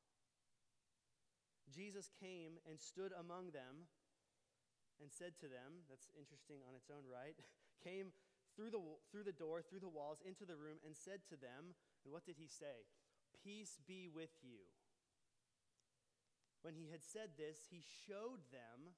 Jesus 1.73 2.11
came 2.21 2.61
and 2.68 2.80
stood 2.80 3.12
among 3.16 3.52
them 3.52 3.88
and 5.00 5.11
said 5.11 5.35
to 5.40 5.49
them, 5.49 5.85
that's 5.88 6.12
interesting 6.14 6.62
on 6.64 6.76
its 6.76 6.90
own 6.92 7.04
right, 7.09 7.37
came 7.87 8.12
through 8.54 8.71
the, 8.71 8.83
through 9.11 9.26
the 9.26 9.35
door, 9.35 9.62
through 9.62 9.83
the 9.83 9.90
walls, 9.90 10.23
into 10.23 10.47
the 10.47 10.56
room, 10.56 10.78
and 10.87 10.94
said 10.94 11.26
to 11.28 11.37
them, 11.37 11.75
and 12.04 12.12
what 12.14 12.25
did 12.25 12.38
he 12.38 12.47
say? 12.47 12.87
Peace 13.42 13.83
be 13.83 14.06
with 14.06 14.30
you. 14.42 14.62
When 16.62 16.78
he 16.78 16.88
had 16.88 17.02
said 17.02 17.37
this, 17.37 17.68
he 17.68 17.83
showed 17.83 18.40
them 18.54 18.97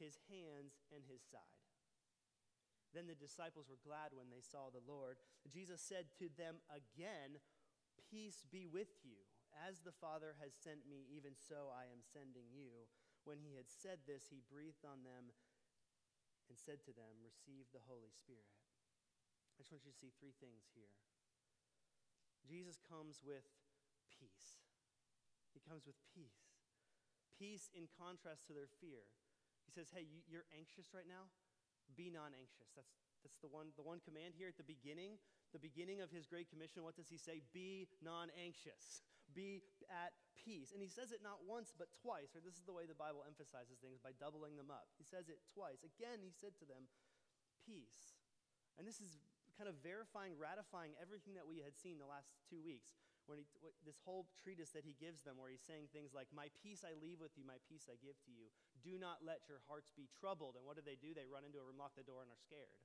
his 0.00 0.18
hands 0.26 0.80
and 0.90 1.04
his 1.06 1.22
side. 1.22 1.66
Then 2.94 3.06
the 3.06 3.18
disciples 3.18 3.68
were 3.68 3.82
glad 3.84 4.16
when 4.16 4.32
they 4.32 4.40
saw 4.40 4.72
the 4.72 4.84
Lord. 4.88 5.20
Jesus 5.44 5.84
said 5.84 6.08
to 6.18 6.32
them 6.32 6.62
again, 6.72 7.38
Peace 8.10 8.46
be 8.50 8.66
with 8.66 8.90
you. 9.04 9.25
As 9.64 9.80
the 9.80 9.96
Father 9.96 10.36
has 10.44 10.52
sent 10.52 10.84
me, 10.84 11.08
even 11.08 11.32
so 11.32 11.72
I 11.72 11.88
am 11.88 12.04
sending 12.04 12.52
you. 12.52 12.84
When 13.24 13.40
he 13.40 13.56
had 13.56 13.66
said 13.72 14.04
this, 14.04 14.28
he 14.28 14.44
breathed 14.46 14.84
on 14.84 15.02
them 15.02 15.32
and 16.46 16.54
said 16.54 16.84
to 16.86 16.92
them, 16.92 17.24
Receive 17.24 17.66
the 17.72 17.82
Holy 17.88 18.12
Spirit. 18.12 18.46
I 19.56 19.64
just 19.64 19.72
want 19.72 19.82
you 19.88 19.90
to 19.90 19.98
see 19.98 20.12
three 20.20 20.36
things 20.36 20.68
here. 20.76 20.92
Jesus 22.44 22.78
comes 22.78 23.24
with 23.24 23.48
peace. 24.12 24.62
He 25.56 25.64
comes 25.64 25.88
with 25.88 25.96
peace. 26.12 26.52
Peace 27.34 27.72
in 27.72 27.88
contrast 27.96 28.46
to 28.46 28.54
their 28.54 28.70
fear. 28.78 29.08
He 29.64 29.72
says, 29.72 29.90
Hey, 29.90 30.06
you, 30.06 30.22
are 30.38 30.46
anxious 30.54 30.92
right 30.92 31.08
now? 31.08 31.32
Be 31.96 32.12
non 32.12 32.36
anxious. 32.36 32.70
That's, 32.76 32.92
that's 33.24 33.40
the, 33.42 33.50
one, 33.50 33.74
the 33.74 33.82
one 33.82 33.98
command 34.04 34.36
here 34.36 34.46
at 34.46 34.60
the 34.60 34.66
beginning. 34.68 35.18
The 35.50 35.62
beginning 35.62 36.04
of 36.04 36.12
his 36.12 36.28
Great 36.28 36.52
Commission, 36.52 36.84
what 36.84 36.94
does 36.94 37.08
he 37.08 37.18
say? 37.18 37.42
Be 37.50 37.88
non 38.04 38.28
anxious. 38.36 39.02
Be 39.36 39.60
at 39.92 40.16
peace. 40.40 40.72
And 40.72 40.80
he 40.80 40.88
says 40.88 41.12
it 41.12 41.20
not 41.20 41.44
once, 41.44 41.76
but 41.76 41.92
twice. 41.92 42.32
Or 42.32 42.40
this 42.40 42.56
is 42.56 42.64
the 42.64 42.72
way 42.72 42.88
the 42.88 42.96
Bible 42.96 43.20
emphasizes 43.28 43.76
things 43.76 44.00
by 44.00 44.16
doubling 44.16 44.56
them 44.56 44.72
up. 44.72 44.88
He 44.96 45.04
says 45.04 45.28
it 45.28 45.44
twice. 45.52 45.84
Again, 45.84 46.24
he 46.24 46.32
said 46.32 46.56
to 46.62 46.66
them, 46.66 46.88
Peace. 47.68 48.16
And 48.80 48.88
this 48.88 49.04
is 49.04 49.20
kind 49.56 49.68
of 49.68 49.76
verifying, 49.84 50.36
ratifying 50.36 50.96
everything 50.96 51.36
that 51.36 51.44
we 51.44 51.60
had 51.60 51.76
seen 51.76 52.00
the 52.00 52.08
last 52.08 52.32
two 52.48 52.60
weeks. 52.64 52.96
When 53.26 53.42
he, 53.42 53.46
this 53.82 53.98
whole 54.06 54.30
treatise 54.38 54.70
that 54.72 54.86
he 54.86 54.94
gives 55.02 55.26
them, 55.26 55.34
where 55.34 55.50
he's 55.50 55.64
saying 55.66 55.90
things 55.90 56.14
like, 56.14 56.30
My 56.30 56.46
peace 56.62 56.86
I 56.86 56.94
leave 56.96 57.18
with 57.18 57.34
you, 57.34 57.42
my 57.42 57.58
peace 57.66 57.90
I 57.90 57.98
give 57.98 58.16
to 58.24 58.32
you. 58.32 58.48
Do 58.80 59.02
not 59.02 59.26
let 59.26 59.42
your 59.50 59.60
hearts 59.66 59.90
be 59.92 60.06
troubled. 60.14 60.54
And 60.54 60.62
what 60.62 60.78
do 60.78 60.84
they 60.86 60.96
do? 60.96 61.10
They 61.10 61.26
run 61.26 61.42
into 61.42 61.58
a 61.58 61.66
room, 61.66 61.76
lock 61.76 61.98
the 61.98 62.06
door, 62.06 62.22
and 62.22 62.30
are 62.30 62.38
scared. 62.38 62.78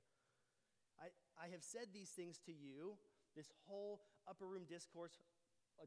I, 0.98 1.14
I 1.38 1.46
have 1.54 1.62
said 1.62 1.94
these 1.94 2.10
things 2.10 2.42
to 2.50 2.52
you, 2.52 2.98
this 3.38 3.54
whole 3.70 4.02
upper 4.26 4.44
room 4.44 4.66
discourse, 4.66 5.14
uh, 5.78 5.86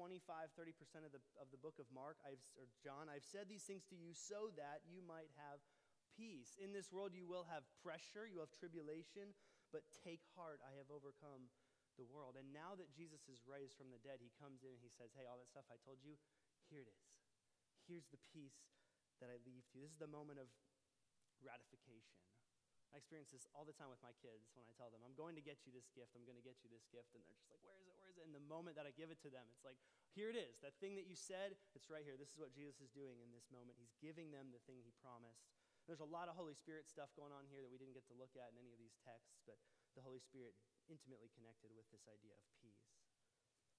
25, 0.00 0.48
30% 0.56 1.04
of 1.04 1.12
the, 1.12 1.20
of 1.36 1.52
the 1.52 1.60
book 1.60 1.76
of 1.76 1.84
Mark, 1.92 2.16
I've, 2.24 2.40
or 2.56 2.64
John, 2.80 3.12
I've 3.12 3.28
said 3.28 3.52
these 3.52 3.68
things 3.68 3.84
to 3.92 3.96
you 4.00 4.16
so 4.16 4.48
that 4.56 4.80
you 4.88 5.04
might 5.04 5.28
have 5.36 5.60
peace. 6.16 6.56
In 6.56 6.72
this 6.72 6.88
world, 6.88 7.12
you 7.12 7.28
will 7.28 7.44
have 7.52 7.68
pressure, 7.84 8.24
you 8.24 8.40
have 8.40 8.48
tribulation, 8.56 9.36
but 9.68 9.84
take 10.00 10.24
heart, 10.32 10.64
I 10.64 10.72
have 10.80 10.88
overcome 10.88 11.52
the 12.00 12.08
world. 12.08 12.40
And 12.40 12.48
now 12.48 12.72
that 12.80 12.88
Jesus 12.96 13.28
is 13.28 13.44
raised 13.44 13.76
from 13.76 13.92
the 13.92 14.00
dead, 14.00 14.24
he 14.24 14.32
comes 14.40 14.64
in 14.64 14.72
and 14.72 14.80
he 14.80 14.88
says, 14.88 15.12
Hey, 15.12 15.28
all 15.28 15.36
that 15.36 15.52
stuff 15.52 15.68
I 15.68 15.76
told 15.84 16.00
you, 16.00 16.16
here 16.72 16.80
it 16.80 16.88
is. 16.88 17.04
Here's 17.84 18.08
the 18.08 18.24
peace 18.32 18.72
that 19.20 19.28
I 19.28 19.36
leave 19.44 19.68
to 19.68 19.72
you. 19.76 19.84
This 19.84 19.92
is 19.92 20.00
the 20.00 20.08
moment 20.08 20.40
of 20.40 20.48
ratification. 21.44 22.16
I 22.88 23.04
experience 23.04 23.28
this 23.36 23.44
all 23.52 23.68
the 23.68 23.76
time 23.76 23.92
with 23.92 24.00
my 24.00 24.16
kids 24.24 24.48
when 24.56 24.64
I 24.64 24.72
tell 24.80 24.88
them, 24.88 25.04
I'm 25.04 25.12
going 25.12 25.36
to 25.36 25.44
get 25.44 25.60
you 25.68 25.76
this 25.76 25.92
gift, 25.92 26.16
I'm 26.16 26.24
going 26.24 26.40
to 26.40 26.46
get 26.46 26.56
you 26.64 26.72
this 26.72 26.88
gift. 26.88 27.12
And 27.12 27.20
they're 27.20 27.36
just 27.36 27.52
like, 27.52 27.60
Where 27.60 27.76
is 27.76 27.84
it? 27.84 27.99
And 28.24 28.36
the 28.36 28.42
moment 28.44 28.76
that 28.76 28.84
I 28.84 28.92
give 28.92 29.08
it 29.08 29.20
to 29.24 29.30
them, 29.32 29.48
it's 29.52 29.64
like, 29.64 29.80
Here 30.12 30.28
it 30.28 30.38
is. 30.38 30.58
That 30.60 30.76
thing 30.82 30.98
that 30.98 31.06
you 31.06 31.14
said, 31.14 31.54
it's 31.72 31.88
right 31.88 32.04
here. 32.04 32.18
This 32.18 32.34
is 32.34 32.38
what 32.40 32.52
Jesus 32.52 32.82
is 32.82 32.90
doing 32.90 33.22
in 33.22 33.30
this 33.30 33.46
moment. 33.48 33.78
He's 33.78 33.94
giving 34.02 34.34
them 34.34 34.50
the 34.50 34.62
thing 34.66 34.82
he 34.82 34.92
promised. 35.00 35.46
There's 35.88 36.04
a 36.04 36.08
lot 36.08 36.30
of 36.30 36.38
Holy 36.38 36.54
Spirit 36.54 36.86
stuff 36.86 37.10
going 37.18 37.34
on 37.34 37.48
here 37.50 37.64
that 37.64 37.72
we 37.72 37.80
didn't 37.80 37.96
get 37.96 38.06
to 38.12 38.16
look 38.18 38.34
at 38.38 38.52
in 38.52 38.60
any 38.60 38.70
of 38.70 38.78
these 38.78 38.94
texts, 39.02 39.42
but 39.42 39.58
the 39.98 40.04
Holy 40.04 40.22
Spirit 40.22 40.54
intimately 40.86 41.30
connected 41.34 41.72
with 41.74 41.88
this 41.90 42.06
idea 42.06 42.36
of 42.36 42.46
peace. 42.62 42.94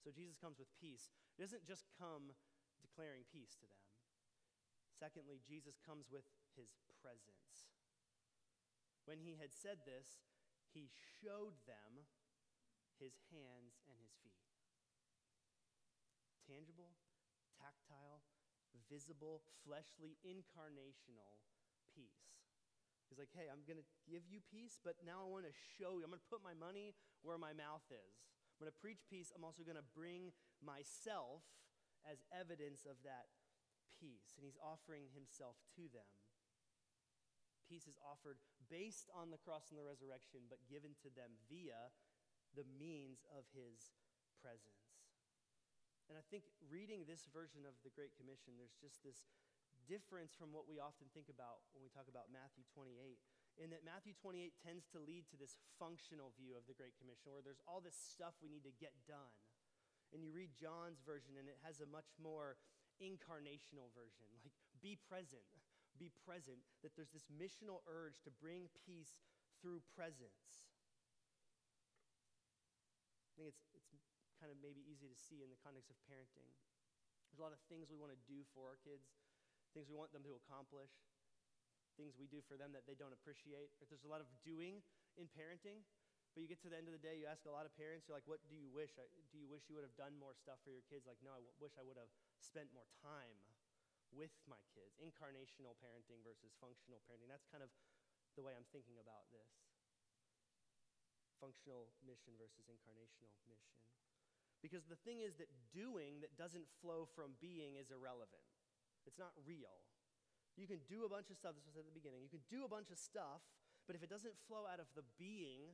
So 0.02 0.10
Jesus 0.10 0.36
comes 0.36 0.58
with 0.58 0.72
peace. 0.82 1.14
He 1.38 1.44
doesn't 1.46 1.64
just 1.64 1.86
come 1.96 2.34
declaring 2.82 3.28
peace 3.30 3.54
to 3.62 3.70
them. 3.70 3.84
Secondly, 4.98 5.40
Jesus 5.46 5.78
comes 5.78 6.10
with 6.10 6.26
his 6.58 6.74
presence. 7.00 7.70
When 9.06 9.22
he 9.22 9.38
had 9.38 9.54
said 9.54 9.86
this, 9.86 10.26
he 10.74 10.90
showed 11.22 11.58
them 11.66 12.06
his 13.02 13.18
hands 13.34 13.82
and 13.90 13.98
his 13.98 14.14
feet. 14.22 14.46
Tangible, 16.46 16.94
tactile, 17.58 18.22
visible, 18.86 19.42
fleshly, 19.66 20.22
incarnational 20.22 21.42
peace. 21.90 22.38
He's 23.10 23.20
like, 23.20 23.34
hey, 23.36 23.52
I'm 23.52 23.66
going 23.68 23.82
to 23.82 23.90
give 24.08 24.24
you 24.30 24.40
peace, 24.48 24.80
but 24.80 24.96
now 25.04 25.26
I 25.26 25.28
want 25.28 25.44
to 25.50 25.56
show 25.76 26.00
you. 26.00 26.08
I'm 26.08 26.16
going 26.16 26.24
to 26.24 26.32
put 26.32 26.46
my 26.46 26.56
money 26.56 26.96
where 27.26 27.36
my 27.36 27.52
mouth 27.52 27.84
is. 27.92 28.16
I'm 28.56 28.70
going 28.70 28.72
to 28.72 28.80
preach 28.80 29.04
peace. 29.10 29.36
I'm 29.36 29.44
also 29.44 29.68
going 29.68 29.82
to 29.82 29.92
bring 29.92 30.32
myself 30.64 31.44
as 32.08 32.24
evidence 32.32 32.88
of 32.88 32.96
that 33.04 33.28
peace. 33.92 34.32
And 34.40 34.48
he's 34.48 34.56
offering 34.64 35.12
himself 35.12 35.60
to 35.76 35.92
them 35.92 36.08
peace 37.72 37.88
is 37.88 37.96
offered 38.04 38.36
based 38.68 39.08
on 39.16 39.32
the 39.32 39.40
cross 39.40 39.72
and 39.72 39.80
the 39.80 39.88
resurrection, 39.88 40.44
but 40.52 40.60
given 40.68 40.92
to 41.00 41.08
them 41.16 41.32
via 41.48 41.88
the 42.58 42.68
means 42.78 43.24
of 43.32 43.48
his 43.56 43.94
presence. 44.40 45.00
And 46.12 46.20
I 46.20 46.26
think 46.28 46.48
reading 46.68 47.08
this 47.08 47.28
version 47.32 47.64
of 47.64 47.78
the 47.88 47.94
Great 47.94 48.12
Commission, 48.20 48.60
there's 48.60 48.76
just 48.76 49.00
this 49.06 49.24
difference 49.88 50.36
from 50.36 50.52
what 50.52 50.68
we 50.68 50.78
often 50.78 51.08
think 51.16 51.32
about 51.32 51.64
when 51.72 51.82
we 51.82 51.92
talk 51.92 52.12
about 52.12 52.28
Matthew 52.30 52.68
28, 52.76 53.16
in 53.60 53.72
that 53.72 53.88
Matthew 53.88 54.12
28 54.16 54.52
tends 54.60 54.88
to 54.92 55.00
lead 55.00 55.28
to 55.32 55.40
this 55.40 55.56
functional 55.80 56.36
view 56.36 56.60
of 56.60 56.68
the 56.68 56.76
Great 56.76 56.96
Commission, 57.00 57.32
where 57.32 57.44
there's 57.44 57.64
all 57.64 57.80
this 57.80 57.96
stuff 57.96 58.36
we 58.44 58.52
need 58.52 58.68
to 58.68 58.76
get 58.76 58.92
done. 59.08 59.36
And 60.12 60.20
you 60.20 60.36
read 60.36 60.52
John's 60.52 61.00
version, 61.00 61.40
and 61.40 61.48
it 61.48 61.60
has 61.64 61.80
a 61.80 61.88
much 61.88 62.12
more 62.20 62.60
incarnational 63.00 63.88
version, 63.96 64.28
like 64.44 64.52
be 64.84 65.00
present 65.08 65.48
be 66.02 66.12
present, 66.26 66.58
that 66.82 66.98
there's 66.98 67.14
this 67.14 67.30
missional 67.30 67.86
urge 67.86 68.18
to 68.26 68.32
bring 68.42 68.74
peace 68.74 69.22
through 69.62 69.86
presence. 69.94 70.71
Think 73.42 73.58
it's, 73.58 73.66
it's 73.74 73.90
kind 74.38 74.54
of 74.54 74.62
maybe 74.62 74.86
easy 74.86 75.10
to 75.10 75.18
see 75.18 75.42
in 75.42 75.50
the 75.50 75.58
context 75.66 75.90
of 75.90 75.98
parenting. 76.06 76.46
There's 77.26 77.42
a 77.42 77.46
lot 77.50 77.58
of 77.58 77.58
things 77.74 77.90
we 77.90 77.98
want 77.98 78.14
to 78.14 78.22
do 78.30 78.46
for 78.54 78.70
our 78.70 78.78
kids, 78.86 79.18
things 79.74 79.90
we 79.90 79.98
want 79.98 80.14
them 80.14 80.22
to 80.30 80.38
accomplish, 80.38 80.94
things 81.98 82.14
we 82.22 82.30
do 82.30 82.46
for 82.46 82.54
them 82.54 82.70
that 82.78 82.86
they 82.86 82.94
don't 82.94 83.18
appreciate. 83.18 83.74
There's 83.82 84.06
a 84.06 84.14
lot 84.14 84.22
of 84.22 84.30
doing 84.46 84.86
in 85.18 85.26
parenting, 85.26 85.82
but 86.38 86.46
you 86.46 86.46
get 86.46 86.62
to 86.62 86.70
the 86.70 86.78
end 86.78 86.86
of 86.86 86.94
the 86.94 87.02
day, 87.02 87.18
you 87.18 87.26
ask 87.26 87.42
a 87.50 87.54
lot 87.56 87.66
of 87.66 87.74
parents, 87.74 88.06
you're 88.06 88.14
like, 88.14 88.30
what 88.30 88.46
do 88.46 88.54
you 88.54 88.70
wish? 88.70 88.94
Do 89.34 89.42
you 89.42 89.50
wish 89.50 89.66
you 89.66 89.74
would 89.74 89.90
have 89.90 89.98
done 89.98 90.14
more 90.22 90.38
stuff 90.38 90.62
for 90.62 90.70
your 90.70 90.86
kids? 90.86 91.10
Like, 91.10 91.18
no, 91.26 91.34
I 91.34 91.42
w- 91.42 91.58
wish 91.58 91.74
I 91.82 91.86
would 91.86 91.98
have 91.98 92.14
spent 92.38 92.70
more 92.78 92.86
time 93.02 93.42
with 94.14 94.38
my 94.46 94.62
kids, 94.70 95.02
incarnational 95.02 95.74
parenting 95.82 96.22
versus 96.22 96.54
functional 96.62 97.02
parenting. 97.10 97.26
That's 97.26 97.50
kind 97.50 97.66
of 97.66 97.74
the 98.38 98.46
way 98.46 98.54
I'm 98.54 98.70
thinking 98.70 99.02
about 99.02 99.26
this. 99.34 99.71
Functional 101.42 101.90
mission 102.06 102.38
versus 102.38 102.70
incarnational 102.70 103.34
mission. 103.50 103.76
Because 104.62 104.86
the 104.86 105.00
thing 105.02 105.26
is 105.26 105.42
that 105.42 105.50
doing 105.74 106.22
that 106.22 106.38
doesn't 106.38 106.70
flow 106.80 107.10
from 107.10 107.34
being 107.42 107.82
is 107.82 107.90
irrelevant. 107.90 108.46
It's 109.10 109.18
not 109.18 109.34
real. 109.42 109.82
You 110.54 110.70
can 110.70 110.86
do 110.86 111.02
a 111.02 111.10
bunch 111.10 111.34
of 111.34 111.42
stuff, 111.42 111.58
this 111.58 111.66
was 111.66 111.82
at 111.82 111.90
the 111.90 111.96
beginning. 111.96 112.22
You 112.22 112.30
can 112.30 112.46
do 112.46 112.62
a 112.62 112.70
bunch 112.70 112.94
of 112.94 113.02
stuff, 113.02 113.42
but 113.90 113.98
if 113.98 114.06
it 114.06 114.14
doesn't 114.14 114.38
flow 114.46 114.70
out 114.70 114.78
of 114.78 114.86
the 114.94 115.02
being, 115.18 115.74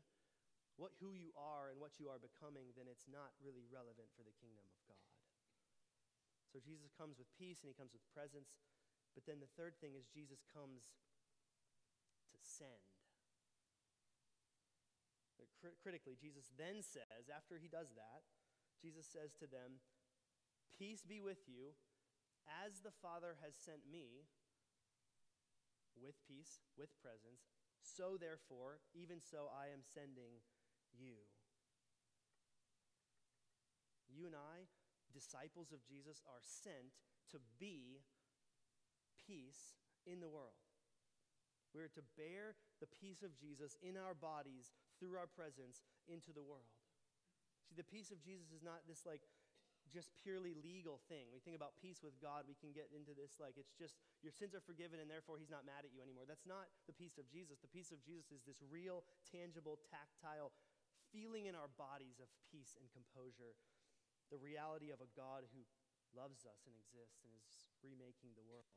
what 0.80 0.96
who 1.04 1.12
you 1.12 1.36
are 1.36 1.68
and 1.68 1.82
what 1.82 2.00
you 2.00 2.08
are 2.08 2.22
becoming, 2.22 2.72
then 2.80 2.88
it's 2.88 3.10
not 3.10 3.36
really 3.44 3.68
relevant 3.68 4.08
for 4.16 4.24
the 4.24 4.32
kingdom 4.40 4.64
of 4.72 4.80
God. 4.88 5.12
So 6.54 6.64
Jesus 6.64 6.96
comes 6.96 7.20
with 7.20 7.28
peace 7.36 7.60
and 7.66 7.68
he 7.68 7.76
comes 7.76 7.92
with 7.92 8.06
presence. 8.16 8.64
But 9.18 9.28
then 9.28 9.42
the 9.42 9.52
third 9.58 9.76
thing 9.82 9.98
is 9.98 10.08
Jesus 10.08 10.46
comes 10.48 10.96
to 12.32 12.38
send. 12.40 12.97
Critically, 15.82 16.18
Jesus 16.20 16.50
then 16.58 16.82
says, 16.82 17.30
after 17.30 17.58
he 17.58 17.68
does 17.68 17.94
that, 17.96 18.26
Jesus 18.82 19.06
says 19.10 19.34
to 19.42 19.48
them, 19.50 19.82
Peace 20.78 21.02
be 21.02 21.22
with 21.22 21.42
you, 21.50 21.74
as 22.48 22.80
the 22.82 22.94
Father 23.02 23.38
has 23.42 23.58
sent 23.58 23.82
me 23.90 24.30
with 25.98 26.16
peace, 26.30 26.62
with 26.78 26.94
presence, 27.02 27.50
so 27.82 28.18
therefore, 28.20 28.80
even 28.94 29.18
so, 29.18 29.50
I 29.50 29.74
am 29.74 29.82
sending 29.82 30.46
you. 30.94 31.26
You 34.06 34.26
and 34.26 34.38
I 34.38 34.70
disciples 35.18 35.74
of 35.74 35.82
Jesus 35.90 36.22
are 36.30 36.46
sent 36.46 36.94
to 37.34 37.42
be 37.58 38.06
peace 39.26 39.74
in 40.06 40.22
the 40.22 40.30
world. 40.30 40.62
We're 41.74 41.90
to 41.98 42.06
bear 42.14 42.54
the 42.80 42.90
peace 42.90 43.26
of 43.26 43.34
Jesus 43.38 43.76
in 43.82 43.98
our 43.98 44.14
bodies 44.14 44.74
through 44.98 45.18
our 45.18 45.30
presence 45.30 45.82
into 46.06 46.32
the 46.32 46.44
world. 46.44 46.70
See, 47.68 47.76
the 47.76 47.88
peace 47.88 48.14
of 48.14 48.22
Jesus 48.24 48.54
is 48.56 48.64
not 48.64 48.86
this 48.88 49.04
like 49.04 49.26
just 49.88 50.12
purely 50.20 50.52
legal 50.52 51.00
thing. 51.08 51.32
We 51.32 51.40
think 51.40 51.56
about 51.56 51.80
peace 51.80 52.04
with 52.04 52.20
God, 52.20 52.44
we 52.44 52.60
can 52.60 52.76
get 52.76 52.92
into 52.92 53.16
this 53.16 53.40
like 53.40 53.56
it's 53.56 53.72
just 53.76 53.96
your 54.20 54.36
sins 54.36 54.52
are 54.52 54.64
forgiven 54.64 55.00
and 55.00 55.08
therefore 55.08 55.40
he's 55.40 55.52
not 55.52 55.64
mad 55.64 55.88
at 55.88 55.96
you 55.96 56.04
anymore. 56.04 56.28
That's 56.28 56.48
not 56.48 56.68
the 56.86 56.96
peace 56.96 57.16
of 57.16 57.28
Jesus. 57.32 57.60
The 57.64 57.72
peace 57.72 57.92
of 57.96 58.04
Jesus 58.04 58.32
is 58.36 58.44
this 58.44 58.60
real, 58.68 59.08
tangible, 59.32 59.80
tactile 59.88 60.52
feeling 61.16 61.48
in 61.48 61.56
our 61.56 61.72
bodies 61.80 62.20
of 62.20 62.28
peace 62.52 62.76
and 62.76 62.88
composure 62.92 63.56
the 64.28 64.40
reality 64.40 64.92
of 64.92 65.00
a 65.00 65.08
God 65.16 65.48
who 65.56 65.64
loves 66.12 66.44
us 66.44 66.68
and 66.68 66.76
exists 66.76 67.24
and 67.24 67.32
is 67.32 67.48
remaking 67.80 68.36
the 68.36 68.44
world. 68.44 68.68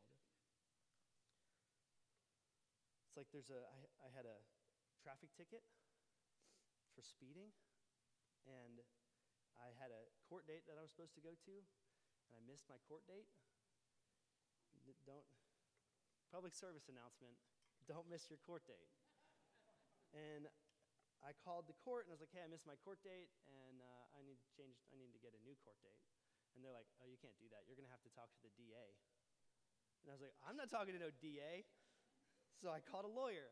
It's 3.10 3.18
like 3.18 3.26
there's 3.34 3.50
a, 3.50 3.58
I, 3.58 4.06
I 4.06 4.08
had 4.14 4.22
a 4.22 4.38
traffic 5.02 5.34
ticket 5.34 5.66
for 6.94 7.02
speeding, 7.02 7.50
and 8.46 8.78
I 9.58 9.74
had 9.82 9.90
a 9.90 10.14
court 10.30 10.46
date 10.46 10.62
that 10.70 10.78
I 10.78 10.82
was 10.86 10.94
supposed 10.94 11.18
to 11.18 11.24
go 11.26 11.34
to, 11.34 11.54
and 11.58 12.32
I 12.38 12.40
missed 12.46 12.70
my 12.70 12.78
court 12.86 13.02
date. 13.10 13.26
Don't, 15.02 15.26
public 16.30 16.54
service 16.54 16.86
announcement 16.86 17.34
don't 17.90 18.06
miss 18.06 18.30
your 18.30 18.38
court 18.46 18.62
date. 18.70 18.94
And 20.14 20.46
I 21.18 21.34
called 21.34 21.66
the 21.66 21.74
court 21.82 22.06
and 22.06 22.14
I 22.14 22.14
was 22.14 22.22
like, 22.22 22.30
hey, 22.30 22.46
I 22.46 22.50
missed 22.50 22.66
my 22.66 22.78
court 22.78 23.02
date 23.02 23.34
and 23.50 23.82
uh, 23.82 24.06
I 24.14 24.22
need 24.22 24.38
to 24.38 24.48
change, 24.54 24.78
I 24.90 24.98
need 24.98 25.10
to 25.10 25.18
get 25.18 25.34
a 25.34 25.42
new 25.42 25.58
court 25.66 25.82
date. 25.82 25.98
And 26.54 26.62
they're 26.62 26.74
like, 26.74 26.86
oh, 27.02 27.10
you 27.10 27.18
can't 27.18 27.34
do 27.42 27.50
that. 27.50 27.66
You're 27.66 27.74
going 27.74 27.86
to 27.86 27.94
have 27.94 28.02
to 28.06 28.12
talk 28.14 28.30
to 28.38 28.42
the 28.46 28.50
DA. 28.54 28.86
And 30.02 30.10
I 30.10 30.14
was 30.14 30.22
like, 30.22 30.34
I'm 30.46 30.54
not 30.54 30.70
talking 30.70 30.94
to 30.94 31.02
no 31.02 31.10
DA. 31.18 31.66
So 32.60 32.68
I 32.68 32.84
called 32.84 33.08
a 33.08 33.14
lawyer. 33.16 33.48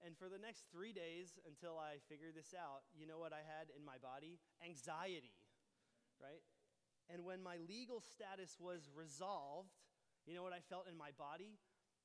And 0.00 0.16
for 0.16 0.30
the 0.30 0.38
next 0.38 0.70
three 0.72 0.94
days 0.94 1.36
until 1.44 1.76
I 1.76 2.00
figured 2.08 2.32
this 2.32 2.54
out, 2.54 2.86
you 2.94 3.04
know 3.04 3.18
what 3.18 3.34
I 3.34 3.42
had 3.44 3.68
in 3.74 3.82
my 3.84 3.98
body? 4.00 4.38
Anxiety, 4.62 5.34
right? 6.22 6.40
And 7.10 7.26
when 7.26 7.42
my 7.42 7.58
legal 7.66 8.00
status 8.00 8.56
was 8.62 8.86
resolved, 8.94 9.74
you 10.24 10.38
know 10.38 10.46
what 10.46 10.54
I 10.54 10.62
felt 10.70 10.86
in 10.86 10.94
my 10.94 11.10
body? 11.18 11.58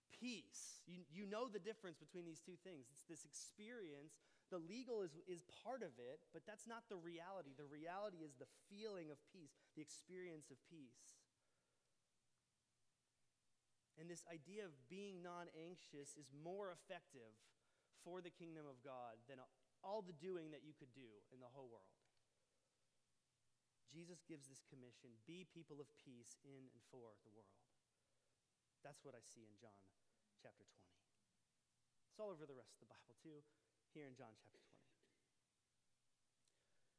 Peace. 0.10 0.82
You, 0.90 1.06
you 1.14 1.30
know 1.30 1.46
the 1.46 1.62
difference 1.62 2.02
between 2.02 2.26
these 2.26 2.42
two 2.42 2.58
things. 2.66 2.90
It's 2.90 3.06
this 3.06 3.30
experience. 3.30 4.18
The 4.50 4.58
legal 4.58 5.06
is, 5.06 5.14
is 5.30 5.46
part 5.64 5.86
of 5.86 5.94
it, 6.02 6.26
but 6.34 6.50
that's 6.50 6.66
not 6.66 6.90
the 6.90 6.98
reality. 6.98 7.54
The 7.54 7.70
reality 7.70 8.26
is 8.26 8.34
the 8.42 8.50
feeling 8.74 9.14
of 9.14 9.22
peace, 9.30 9.54
the 9.78 9.86
experience 9.86 10.50
of 10.50 10.58
peace. 10.66 11.23
And 13.98 14.10
this 14.10 14.26
idea 14.26 14.66
of 14.66 14.74
being 14.90 15.22
non 15.22 15.50
anxious 15.54 16.18
is 16.18 16.34
more 16.34 16.74
effective 16.74 17.38
for 18.02 18.20
the 18.20 18.34
kingdom 18.34 18.66
of 18.66 18.82
God 18.82 19.22
than 19.30 19.38
all 19.86 20.02
the 20.02 20.18
doing 20.18 20.50
that 20.52 20.66
you 20.66 20.74
could 20.74 20.92
do 20.98 21.22
in 21.30 21.40
the 21.40 21.52
whole 21.54 21.70
world. 21.70 21.94
Jesus 23.94 24.26
gives 24.26 24.50
this 24.50 24.66
commission 24.66 25.14
be 25.30 25.46
people 25.46 25.78
of 25.78 25.86
peace 26.02 26.34
in 26.42 26.66
and 26.74 26.84
for 26.90 27.14
the 27.22 27.30
world. 27.30 27.62
That's 28.82 29.06
what 29.06 29.14
I 29.14 29.22
see 29.22 29.46
in 29.46 29.54
John 29.62 29.78
chapter 30.42 30.66
20. 30.66 30.84
It's 32.10 32.20
all 32.20 32.34
over 32.34 32.50
the 32.50 32.58
rest 32.58 32.74
of 32.78 32.84
the 32.84 32.92
Bible, 32.92 33.16
too, 33.22 33.46
here 33.94 34.10
in 34.10 34.18
John 34.18 34.34
chapter 34.36 34.60
20. 34.60 34.74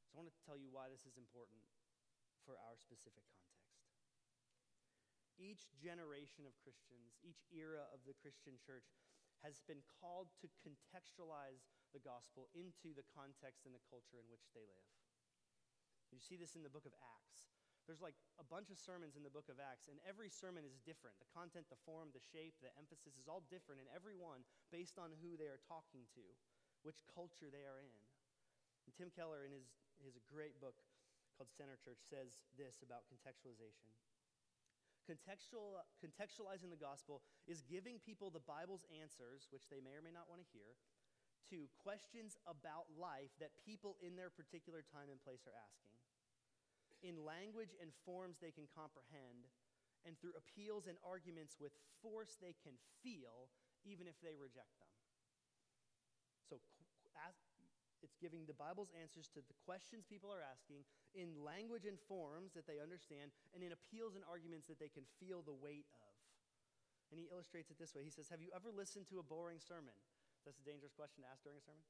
So 0.06 0.14
I 0.14 0.22
want 0.22 0.30
to 0.30 0.38
tell 0.46 0.56
you 0.56 0.70
why 0.70 0.86
this 0.88 1.04
is 1.04 1.18
important 1.18 1.66
for 2.46 2.54
our 2.62 2.78
specific 2.78 3.26
context. 3.26 3.53
Each 5.34 5.66
generation 5.74 6.46
of 6.46 6.54
Christians, 6.62 7.18
each 7.22 7.42
era 7.50 7.90
of 7.90 8.02
the 8.06 8.14
Christian 8.14 8.54
church 8.62 8.86
has 9.42 9.60
been 9.66 9.82
called 10.00 10.30
to 10.40 10.48
contextualize 10.62 11.68
the 11.92 12.00
gospel 12.00 12.48
into 12.56 12.94
the 12.94 13.04
context 13.12 13.66
and 13.68 13.74
the 13.74 13.86
culture 13.90 14.16
in 14.16 14.30
which 14.30 14.48
they 14.54 14.64
live. 14.64 14.88
You 16.14 16.22
see 16.22 16.38
this 16.38 16.54
in 16.54 16.62
the 16.62 16.70
book 16.70 16.86
of 16.86 16.94
Acts. 17.18 17.50
There's 17.84 18.00
like 18.00 18.16
a 18.40 18.46
bunch 18.48 18.72
of 18.72 18.80
sermons 18.80 19.12
in 19.12 19.26
the 19.26 19.34
book 19.34 19.52
of 19.52 19.60
Acts, 19.60 19.92
and 19.92 20.00
every 20.08 20.32
sermon 20.32 20.64
is 20.64 20.80
different. 20.88 21.20
The 21.20 21.28
content, 21.36 21.68
the 21.68 21.84
form, 21.84 22.08
the 22.16 22.22
shape, 22.32 22.56
the 22.64 22.72
emphasis 22.80 23.20
is 23.20 23.28
all 23.28 23.44
different, 23.52 23.84
in 23.84 23.90
every 23.92 24.16
one 24.16 24.40
based 24.72 24.96
on 24.96 25.12
who 25.20 25.36
they 25.36 25.52
are 25.52 25.60
talking 25.68 26.08
to, 26.16 26.24
which 26.80 27.04
culture 27.12 27.52
they 27.52 27.68
are 27.68 27.84
in. 27.84 28.00
And 28.88 28.96
Tim 28.96 29.12
Keller, 29.12 29.44
in 29.44 29.52
his, 29.52 29.68
his 30.00 30.16
great 30.24 30.56
book 30.64 30.80
called 31.36 31.52
Center 31.52 31.76
Church, 31.76 32.00
says 32.00 32.40
this 32.56 32.80
about 32.80 33.04
contextualization. 33.12 33.92
Contextual, 35.14 35.78
contextualizing 36.02 36.74
the 36.74 36.80
gospel 36.80 37.22
is 37.46 37.62
giving 37.62 38.02
people 38.02 38.34
the 38.34 38.42
Bible's 38.42 38.82
answers, 38.90 39.46
which 39.54 39.70
they 39.70 39.78
may 39.78 39.94
or 39.94 40.02
may 40.02 40.10
not 40.10 40.26
want 40.26 40.42
to 40.42 40.48
hear, 40.50 40.74
to 41.54 41.70
questions 41.78 42.34
about 42.50 42.90
life 42.98 43.30
that 43.38 43.54
people 43.62 43.94
in 44.02 44.18
their 44.18 44.34
particular 44.34 44.82
time 44.82 45.06
and 45.14 45.22
place 45.22 45.46
are 45.46 45.54
asking, 45.54 45.94
in 47.06 47.22
language 47.22 47.78
and 47.78 47.94
forms 48.02 48.42
they 48.42 48.50
can 48.50 48.66
comprehend, 48.74 49.46
and 50.02 50.18
through 50.18 50.34
appeals 50.34 50.90
and 50.90 50.98
arguments 51.06 51.62
with 51.62 51.78
force 52.02 52.34
they 52.42 52.58
can 52.66 52.74
feel, 53.06 53.46
even 53.86 54.10
if 54.10 54.18
they 54.18 54.34
reject 54.34 54.74
them. 54.82 54.90
So, 56.50 56.58
it's 58.04 58.20
giving 58.20 58.44
the 58.44 58.54
Bible's 58.54 58.92
answers 58.92 59.32
to 59.32 59.40
the 59.40 59.56
questions 59.64 60.04
people 60.04 60.28
are 60.28 60.44
asking 60.44 60.84
in 61.16 61.32
language 61.40 61.88
and 61.88 61.96
forms 61.96 62.52
that 62.52 62.68
they 62.68 62.76
understand, 62.76 63.32
and 63.56 63.64
in 63.64 63.72
appeals 63.72 64.12
and 64.12 64.22
arguments 64.28 64.68
that 64.68 64.76
they 64.76 64.92
can 64.92 65.08
feel 65.16 65.40
the 65.40 65.56
weight 65.56 65.88
of. 65.96 66.12
And 67.08 67.16
he 67.16 67.32
illustrates 67.32 67.72
it 67.72 67.80
this 67.80 67.96
way 67.96 68.04
He 68.04 68.12
says, 68.12 68.28
Have 68.28 68.44
you 68.44 68.52
ever 68.52 68.68
listened 68.68 69.08
to 69.08 69.18
a 69.18 69.26
boring 69.26 69.58
sermon? 69.58 69.96
That's 70.44 70.60
a 70.60 70.66
dangerous 70.68 70.92
question 70.92 71.24
to 71.24 71.30
ask 71.32 71.40
during 71.40 71.56
a 71.56 71.64
sermon. 71.64 71.80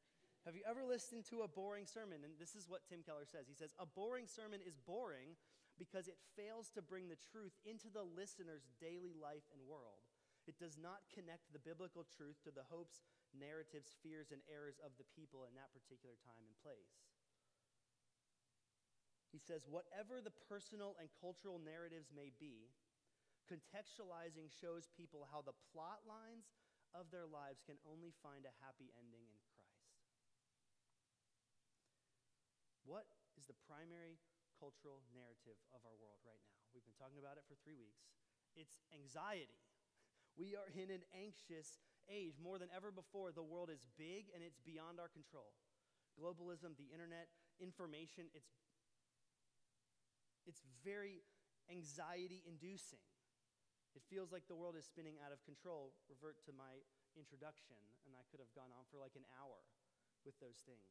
Have 0.46 0.54
you 0.54 0.62
ever 0.68 0.84
listened 0.84 1.24
to 1.32 1.42
a 1.42 1.50
boring 1.50 1.88
sermon? 1.88 2.20
And 2.22 2.36
this 2.36 2.54
is 2.54 2.68
what 2.68 2.84
Tim 2.84 3.00
Keller 3.00 3.26
says. 3.26 3.48
He 3.48 3.56
says, 3.56 3.72
A 3.80 3.88
boring 3.88 4.28
sermon 4.28 4.60
is 4.60 4.76
boring 4.76 5.34
because 5.80 6.06
it 6.06 6.20
fails 6.38 6.70
to 6.76 6.84
bring 6.84 7.10
the 7.10 7.18
truth 7.18 7.56
into 7.66 7.90
the 7.90 8.04
listener's 8.04 8.68
daily 8.78 9.16
life 9.16 9.48
and 9.50 9.64
world. 9.66 10.04
It 10.44 10.60
does 10.60 10.76
not 10.76 11.08
connect 11.08 11.48
the 11.50 11.64
biblical 11.64 12.04
truth 12.04 12.36
to 12.44 12.52
the 12.52 12.68
hopes, 12.68 13.00
narratives, 13.34 13.98
fears, 14.00 14.30
and 14.30 14.40
errors 14.46 14.78
of 14.80 14.94
the 14.96 15.06
people 15.12 15.44
in 15.44 15.54
that 15.58 15.74
particular 15.74 16.14
time 16.22 16.46
and 16.46 16.56
place. 16.62 17.04
He 19.34 19.42
says, 19.42 19.66
whatever 19.66 20.22
the 20.22 20.34
personal 20.46 20.94
and 21.02 21.10
cultural 21.18 21.58
narratives 21.58 22.14
may 22.14 22.30
be, 22.38 22.70
contextualizing 23.50 24.46
shows 24.46 24.86
people 24.94 25.26
how 25.26 25.42
the 25.42 25.58
plot 25.74 26.06
lines 26.06 26.54
of 26.94 27.10
their 27.10 27.26
lives 27.26 27.58
can 27.66 27.74
only 27.82 28.14
find 28.22 28.46
a 28.46 28.54
happy 28.62 28.94
ending 28.94 29.26
in 29.26 29.38
Christ. 29.50 29.82
What 32.86 33.10
is 33.34 33.50
the 33.50 33.58
primary 33.66 34.22
cultural 34.62 35.02
narrative 35.10 35.58
of 35.74 35.82
our 35.82 35.98
world 35.98 36.22
right 36.22 36.40
now? 36.46 36.62
We've 36.70 36.86
been 36.86 36.94
talking 36.94 37.18
about 37.18 37.34
it 37.34 37.44
for 37.50 37.58
three 37.66 37.76
weeks. 37.76 38.06
It's 38.54 38.78
anxiety. 38.94 39.58
We 40.38 40.54
are 40.54 40.70
in 40.70 40.94
an 40.94 41.02
anxious 41.10 41.82
age. 42.10 42.36
More 42.40 42.58
than 42.58 42.68
ever 42.74 42.90
before, 42.90 43.32
the 43.32 43.44
world 43.44 43.68
is 43.72 43.84
big 43.96 44.30
and 44.32 44.40
it's 44.42 44.60
beyond 44.62 45.00
our 45.00 45.10
control. 45.10 45.54
Globalism, 46.14 46.78
the 46.78 46.88
internet, 46.94 47.26
information, 47.58 48.30
it's, 48.32 48.54
it's 50.46 50.62
very 50.84 51.26
anxiety 51.66 52.44
inducing. 52.46 53.02
It 53.94 54.02
feels 54.10 54.34
like 54.34 54.46
the 54.50 54.58
world 54.58 54.74
is 54.74 54.86
spinning 54.86 55.22
out 55.22 55.30
of 55.30 55.42
control. 55.46 55.94
Revert 56.10 56.38
to 56.50 56.52
my 56.54 56.82
introduction, 57.14 57.78
and 58.06 58.14
I 58.18 58.26
could 58.30 58.42
have 58.42 58.50
gone 58.54 58.74
on 58.74 58.86
for 58.90 58.98
like 58.98 59.14
an 59.14 59.26
hour 59.38 59.62
with 60.26 60.34
those 60.42 60.62
things. 60.66 60.90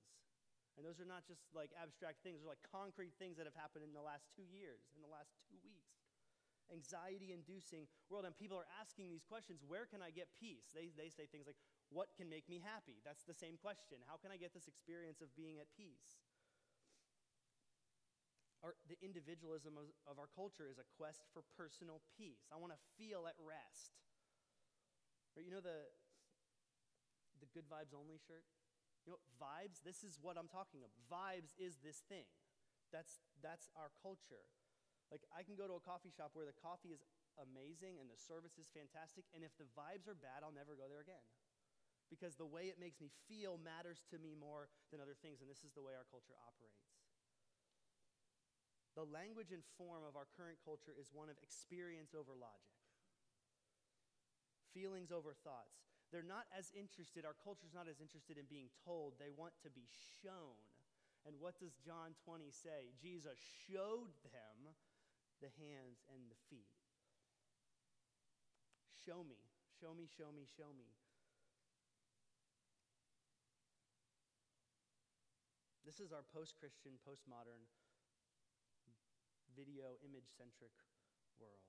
And 0.79 0.81
those 0.81 0.97
are 0.97 1.07
not 1.07 1.27
just 1.27 1.45
like 1.53 1.69
abstract 1.77 2.23
things, 2.25 2.41
they're 2.41 2.49
like 2.49 2.63
concrete 2.65 3.13
things 3.21 3.37
that 3.37 3.45
have 3.45 3.59
happened 3.59 3.85
in 3.85 3.93
the 3.93 4.01
last 4.01 4.31
two 4.33 4.47
years, 4.47 4.89
in 4.97 5.05
the 5.05 5.11
last 5.11 5.35
two 5.45 5.59
weeks 5.61 5.92
anxiety 6.71 7.35
inducing 7.35 7.89
world. 8.07 8.23
And 8.23 8.35
people 8.37 8.55
are 8.55 8.69
asking 8.79 9.09
these 9.09 9.25
questions 9.25 9.65
where 9.65 9.89
can 9.89 9.99
I 9.99 10.13
get 10.13 10.31
peace? 10.37 10.71
They, 10.71 10.93
they 10.95 11.09
say 11.09 11.27
things 11.27 11.47
like, 11.49 11.59
what 11.91 12.13
can 12.15 12.29
make 12.29 12.47
me 12.47 12.61
happy? 12.63 13.01
That's 13.03 13.25
the 13.25 13.35
same 13.35 13.59
question. 13.59 14.01
How 14.07 14.15
can 14.17 14.31
I 14.31 14.37
get 14.37 14.53
this 14.53 14.69
experience 14.69 15.19
of 15.19 15.33
being 15.35 15.59
at 15.59 15.67
peace? 15.75 16.21
Our, 18.63 18.79
the 18.87 18.95
individualism 19.03 19.75
of, 19.75 19.91
of 20.07 20.15
our 20.15 20.31
culture 20.31 20.71
is 20.71 20.79
a 20.79 20.87
quest 20.95 21.27
for 21.35 21.43
personal 21.59 21.99
peace. 22.15 22.47
I 22.47 22.55
want 22.55 22.71
to 22.71 22.79
feel 22.95 23.27
at 23.27 23.35
rest. 23.35 23.99
Or 25.35 25.43
you 25.43 25.51
know 25.51 25.59
the, 25.59 25.91
the 27.43 27.49
good 27.51 27.67
vibes 27.67 27.91
only 27.91 28.15
shirt? 28.23 28.47
You 29.03 29.11
know, 29.11 29.21
vibes, 29.35 29.83
this 29.83 29.99
is 30.07 30.15
what 30.23 30.39
I'm 30.39 30.47
talking 30.47 30.79
about. 30.79 30.95
Vibes 31.11 31.51
is 31.59 31.83
this 31.83 32.07
thing. 32.07 32.23
That's, 32.87 33.19
that's 33.43 33.67
our 33.75 33.91
culture. 33.99 34.47
Like, 35.13 35.21
I 35.29 35.45
can 35.45 35.53
go 35.53 35.69
to 35.69 35.77
a 35.77 35.83
coffee 35.85 36.09
shop 36.09 36.33
where 36.33 36.49
the 36.49 36.57
coffee 36.57 36.89
is 36.89 37.05
amazing 37.37 38.01
and 38.01 38.09
the 38.09 38.17
service 38.17 38.57
is 38.57 38.65
fantastic, 38.73 39.29
and 39.37 39.45
if 39.45 39.53
the 39.61 39.69
vibes 39.77 40.09
are 40.09 40.17
bad, 40.17 40.41
I'll 40.41 40.49
never 40.49 40.73
go 40.73 40.89
there 40.89 41.05
again. 41.05 41.21
Because 42.09 42.33
the 42.33 42.49
way 42.49 42.73
it 42.73 42.81
makes 42.81 42.97
me 42.97 43.13
feel 43.29 43.61
matters 43.61 44.01
to 44.09 44.17
me 44.17 44.33
more 44.33 44.73
than 44.89 44.97
other 44.97 45.13
things, 45.13 45.37
and 45.37 45.45
this 45.45 45.61
is 45.61 45.69
the 45.77 45.85
way 45.85 45.93
our 45.93 46.09
culture 46.09 46.33
operates. 46.41 46.81
The 48.97 49.05
language 49.05 49.53
and 49.53 49.61
form 49.77 50.01
of 50.01 50.17
our 50.17 50.25
current 50.33 50.57
culture 50.65 50.97
is 50.97 51.13
one 51.13 51.29
of 51.29 51.37
experience 51.45 52.17
over 52.17 52.33
logic, 52.33 52.73
feelings 54.73 55.13
over 55.13 55.37
thoughts. 55.45 55.77
They're 56.09 56.25
not 56.25 56.49
as 56.53 56.73
interested, 56.73 57.21
our 57.21 57.37
culture's 57.37 57.73
not 57.73 57.85
as 57.85 58.01
interested 58.01 58.41
in 58.41 58.49
being 58.49 58.73
told, 58.81 59.21
they 59.21 59.29
want 59.29 59.53
to 59.61 59.69
be 59.69 59.85
shown. 60.25 60.57
And 61.25 61.37
what 61.37 61.57
does 61.61 61.77
John 61.81 62.17
20 62.25 62.49
say? 62.49 62.93
Jesus 62.97 63.37
showed 63.69 64.13
them 64.33 64.73
the 65.43 65.51
hands 65.59 65.99
and 66.07 66.31
the 66.31 66.39
feet. 66.47 66.71
Show 69.03 69.27
me, 69.27 69.43
show 69.75 69.91
me, 69.91 70.07
show 70.07 70.31
me, 70.31 70.47
show 70.47 70.71
me. 70.71 70.87
This 75.83 75.99
is 75.99 76.15
our 76.15 76.23
post 76.31 76.55
Christian, 76.55 76.95
post-modern, 77.03 77.67
video 79.51 79.99
image 80.07 80.31
centric 80.31 80.71
world. 81.35 81.67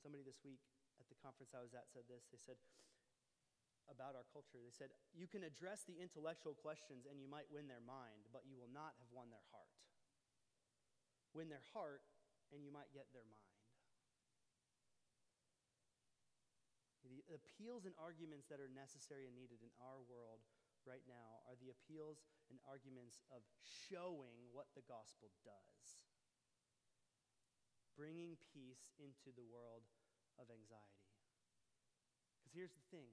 Somebody 0.00 0.24
this 0.24 0.40
week 0.40 0.64
at 0.96 1.12
the 1.12 1.18
conference 1.20 1.52
I 1.52 1.60
was 1.60 1.76
at 1.76 1.92
said 1.92 2.08
this. 2.08 2.24
They 2.32 2.40
said 2.40 2.56
about 3.92 4.16
our 4.18 4.26
culture, 4.32 4.58
they 4.58 4.72
said, 4.72 4.90
You 5.12 5.28
can 5.28 5.44
address 5.44 5.84
the 5.84 6.00
intellectual 6.00 6.56
questions 6.56 7.04
and 7.04 7.20
you 7.20 7.28
might 7.28 7.52
win 7.52 7.68
their 7.68 7.84
mind, 7.84 8.26
but 8.32 8.48
you 8.48 8.56
will 8.58 8.72
not 8.72 8.96
have 8.98 9.12
won 9.12 9.28
their 9.30 9.44
heart. 9.52 9.70
Win 11.36 11.52
their 11.52 11.64
heart, 11.76 12.00
and 12.48 12.64
you 12.64 12.72
might 12.72 12.88
get 12.96 13.12
their 13.12 13.28
mind. 13.28 13.52
The 17.04 17.20
appeals 17.36 17.84
and 17.84 17.94
arguments 18.00 18.48
that 18.48 18.58
are 18.58 18.72
necessary 18.72 19.28
and 19.28 19.36
needed 19.36 19.60
in 19.60 19.70
our 19.78 20.00
world 20.08 20.42
right 20.88 21.04
now 21.06 21.44
are 21.46 21.54
the 21.60 21.70
appeals 21.70 22.24
and 22.50 22.58
arguments 22.66 23.20
of 23.30 23.44
showing 23.62 24.50
what 24.50 24.72
the 24.74 24.82
gospel 24.90 25.30
does, 25.46 26.02
bringing 27.94 28.34
peace 28.50 28.90
into 28.98 29.30
the 29.34 29.46
world 29.46 29.86
of 30.40 30.50
anxiety. 30.50 31.14
Because 32.38 32.54
here's 32.54 32.74
the 32.74 32.86
thing 32.90 33.10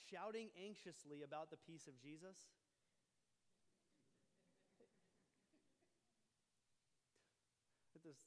shouting 0.08 0.48
anxiously 0.56 1.20
about 1.20 1.52
the 1.52 1.60
peace 1.60 1.84
of 1.84 2.00
Jesus. 2.00 2.48
This, 8.08 8.24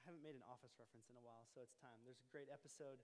I 0.00 0.08
haven't 0.08 0.24
made 0.24 0.40
an 0.40 0.46
office 0.48 0.72
reference 0.80 1.12
in 1.12 1.20
a 1.20 1.24
while, 1.24 1.44
so 1.52 1.60
it's 1.60 1.76
time. 1.76 2.00
There's 2.00 2.24
a 2.24 2.32
great 2.32 2.48
episode 2.48 2.96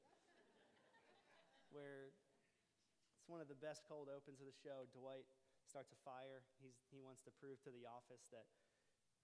where 1.76 2.08
it's 2.08 3.28
one 3.28 3.44
of 3.44 3.52
the 3.52 3.60
best 3.60 3.84
cold 3.84 4.08
opens 4.08 4.40
of 4.40 4.48
the 4.48 4.56
show. 4.56 4.88
Dwight 4.96 5.28
starts 5.68 5.92
a 5.92 6.00
fire. 6.00 6.48
He's, 6.64 6.80
he 6.88 7.04
wants 7.04 7.20
to 7.28 7.32
prove 7.36 7.60
to 7.68 7.72
the 7.76 7.84
office 7.84 8.24
that, 8.32 8.48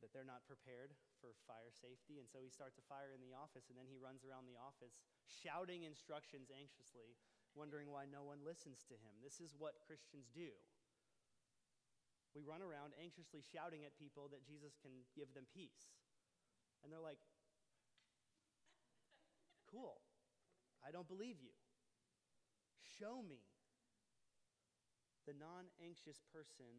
that 0.05 0.13
they're 0.13 0.29
not 0.29 0.45
prepared 0.45 0.93
for 1.25 1.33
fire 1.49 1.73
safety. 1.73 2.21
And 2.21 2.29
so 2.29 2.45
he 2.45 2.53
starts 2.53 2.77
a 2.77 2.85
fire 2.85 3.17
in 3.17 3.25
the 3.25 3.33
office, 3.33 3.73
and 3.73 3.77
then 3.81 3.89
he 3.89 3.97
runs 3.97 4.21
around 4.21 4.45
the 4.45 4.61
office 4.61 5.01
shouting 5.25 5.89
instructions 5.89 6.53
anxiously, 6.53 7.17
wondering 7.57 7.89
why 7.89 8.05
no 8.05 8.29
one 8.29 8.45
listens 8.45 8.85
to 8.93 8.97
him. 9.01 9.25
This 9.25 9.41
is 9.41 9.57
what 9.57 9.81
Christians 9.81 10.29
do. 10.37 10.53
We 12.37 12.45
run 12.45 12.61
around 12.61 12.93
anxiously 13.01 13.41
shouting 13.41 13.89
at 13.89 13.97
people 13.97 14.29
that 14.29 14.45
Jesus 14.45 14.77
can 14.85 14.93
give 15.17 15.33
them 15.33 15.49
peace. 15.57 15.97
And 16.83 16.93
they're 16.93 17.03
like, 17.03 17.21
cool, 19.71 20.01
I 20.85 20.91
don't 20.91 21.09
believe 21.09 21.43
you. 21.43 21.55
Show 22.99 23.21
me 23.21 23.43
the 25.27 25.35
non 25.35 25.67
anxious 25.83 26.23
person, 26.31 26.71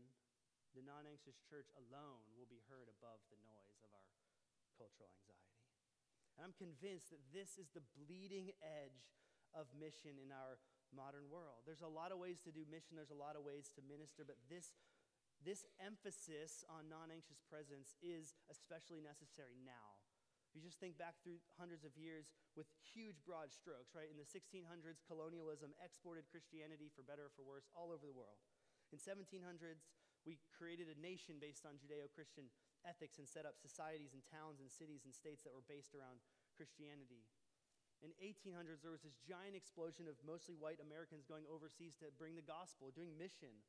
the 0.72 0.82
non 0.82 1.04
anxious 1.04 1.38
church 1.44 1.68
alone 1.76 2.24
will 2.34 2.48
be 2.48 2.64
heard 2.72 2.88
above 2.88 3.20
the 3.28 3.38
noise 3.44 3.80
of 3.84 3.92
our 3.92 4.08
cultural 4.80 5.12
anxiety. 5.12 5.62
And 6.40 6.48
I'm 6.48 6.56
convinced 6.56 7.12
that 7.12 7.22
this 7.34 7.60
is 7.60 7.68
the 7.76 7.84
bleeding 7.98 8.56
edge 8.64 9.04
of 9.52 9.68
mission 9.76 10.22
in 10.22 10.32
our 10.32 10.62
modern 10.96 11.28
world. 11.28 11.66
There's 11.68 11.84
a 11.84 11.90
lot 11.90 12.16
of 12.16 12.22
ways 12.22 12.40
to 12.48 12.52
do 12.54 12.64
mission, 12.70 12.96
there's 12.96 13.14
a 13.14 13.18
lot 13.18 13.36
of 13.36 13.44
ways 13.44 13.68
to 13.76 13.82
minister, 13.84 14.24
but 14.24 14.40
this, 14.48 14.72
this 15.48 15.64
emphasis 15.80 16.68
on 16.68 16.92
non 16.92 17.08
anxious 17.08 17.40
presence 17.48 17.96
is 18.04 18.36
especially 18.52 19.00
necessary 19.00 19.56
now. 19.64 19.96
If 20.52 20.60
you 20.60 20.60
just 20.60 20.84
think 20.84 21.00
back 21.00 21.16
through 21.24 21.40
hundreds 21.56 21.88
of 21.88 21.96
years 21.96 22.28
with 22.60 22.68
huge 22.84 23.24
broad 23.24 23.56
strokes, 23.56 23.96
right? 23.96 24.12
In 24.12 24.20
the 24.20 24.28
1600s, 24.28 25.00
colonialism 25.08 25.72
exported 25.80 26.28
Christianity 26.28 26.92
for 26.92 27.08
better 27.08 27.32
or 27.32 27.34
for 27.36 27.48
worse 27.48 27.72
all 27.72 27.96
over 27.96 28.04
the 28.04 28.16
world. 28.16 28.40
In 28.92 29.00
1700s, 29.00 29.88
we 30.28 30.40
created 30.52 30.92
a 30.92 31.00
nation 31.00 31.40
based 31.40 31.64
on 31.64 31.80
Judeo-Christian 31.80 32.52
ethics 32.84 33.20
and 33.20 33.28
set 33.28 33.48
up 33.48 33.56
societies 33.56 34.12
and 34.12 34.24
towns 34.28 34.60
and 34.60 34.68
cities 34.68 35.08
and 35.08 35.16
states 35.16 35.44
that 35.48 35.56
were 35.56 35.68
based 35.68 35.96
around 35.96 36.20
Christianity. 36.56 37.24
In 38.04 38.12
1800s, 38.22 38.84
there 38.84 38.94
was 38.94 39.02
this 39.02 39.18
giant 39.24 39.56
explosion 39.56 40.06
of 40.06 40.20
mostly 40.22 40.54
white 40.54 40.84
Americans 40.84 41.26
going 41.26 41.48
overseas 41.50 41.96
to 42.04 42.14
bring 42.16 42.36
the 42.36 42.46
gospel, 42.46 42.94
doing 42.94 43.16
mission. 43.18 43.64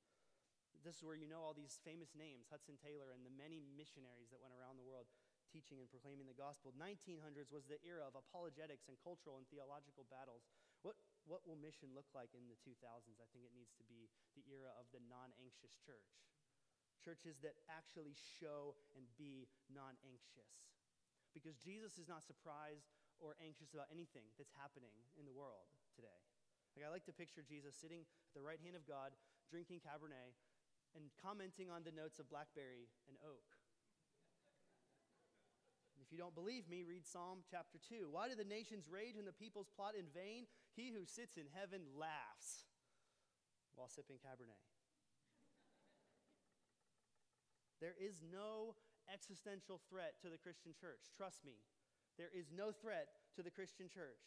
This 0.86 1.02
is 1.02 1.04
where 1.04 1.18
you 1.18 1.26
know 1.26 1.42
all 1.42 1.56
these 1.56 1.82
famous 1.82 2.14
names, 2.14 2.46
Hudson 2.48 2.78
Taylor 2.78 3.10
and 3.10 3.26
the 3.26 3.34
many 3.34 3.60
missionaries 3.74 4.30
that 4.30 4.38
went 4.38 4.54
around 4.54 4.78
the 4.78 4.86
world 4.86 5.10
teaching 5.50 5.80
and 5.80 5.88
proclaiming 5.88 6.28
the 6.28 6.36
gospel. 6.36 6.76
1900s 6.76 7.48
was 7.50 7.64
the 7.66 7.80
era 7.82 8.04
of 8.04 8.14
apologetics 8.14 8.86
and 8.86 9.00
cultural 9.00 9.40
and 9.40 9.48
theological 9.48 10.04
battles. 10.12 10.44
What, 10.84 10.94
what 11.24 11.42
will 11.48 11.58
mission 11.58 11.90
look 11.96 12.06
like 12.14 12.30
in 12.36 12.46
the 12.46 12.58
2000s? 12.62 13.18
I 13.18 13.28
think 13.32 13.48
it 13.48 13.56
needs 13.56 13.74
to 13.80 13.84
be 13.88 14.12
the 14.38 14.44
era 14.46 14.70
of 14.76 14.86
the 14.94 15.02
non 15.08 15.34
anxious 15.40 15.74
church. 15.82 16.06
Churches 17.02 17.40
that 17.42 17.58
actually 17.66 18.14
show 18.14 18.76
and 18.94 19.08
be 19.16 19.48
non 19.72 19.96
anxious. 20.04 20.68
Because 21.32 21.58
Jesus 21.58 21.98
is 21.98 22.06
not 22.06 22.22
surprised 22.22 22.92
or 23.18 23.34
anxious 23.42 23.74
about 23.74 23.90
anything 23.90 24.30
that's 24.38 24.54
happening 24.54 24.94
in 25.18 25.26
the 25.26 25.34
world 25.34 25.66
today. 25.96 26.22
Like, 26.78 26.86
I 26.86 26.90
like 26.94 27.06
to 27.10 27.16
picture 27.16 27.42
Jesus 27.42 27.74
sitting 27.74 28.06
at 28.06 28.32
the 28.38 28.44
right 28.44 28.60
hand 28.62 28.78
of 28.78 28.86
God, 28.86 29.10
drinking 29.50 29.82
Cabernet, 29.82 30.38
and 30.98 31.14
commenting 31.22 31.70
on 31.70 31.86
the 31.86 31.94
notes 31.94 32.18
of 32.18 32.26
blackberry 32.26 32.90
and 33.06 33.14
oak. 33.22 33.46
If 36.02 36.10
you 36.10 36.18
don't 36.18 36.34
believe 36.34 36.66
me, 36.66 36.82
read 36.82 37.06
Psalm 37.06 37.46
chapter 37.46 37.78
2. 37.78 38.10
Why 38.10 38.26
do 38.26 38.34
the 38.34 38.46
nations 38.46 38.90
rage 38.90 39.14
and 39.14 39.28
the 39.28 39.36
peoples 39.36 39.70
plot 39.70 39.94
in 39.94 40.10
vain? 40.10 40.50
He 40.74 40.90
who 40.90 41.06
sits 41.06 41.36
in 41.36 41.46
heaven 41.54 41.84
laughs 41.94 42.66
while 43.76 43.92
sipping 43.92 44.18
Cabernet. 44.18 44.58
there 47.78 47.94
is 47.94 48.22
no 48.26 48.74
existential 49.06 49.78
threat 49.86 50.18
to 50.22 50.28
the 50.28 50.38
Christian 50.38 50.74
church. 50.74 51.14
Trust 51.14 51.46
me. 51.46 51.62
There 52.18 52.30
is 52.34 52.50
no 52.50 52.74
threat 52.74 53.14
to 53.38 53.46
the 53.46 53.54
Christian 53.54 53.86
church. 53.86 54.18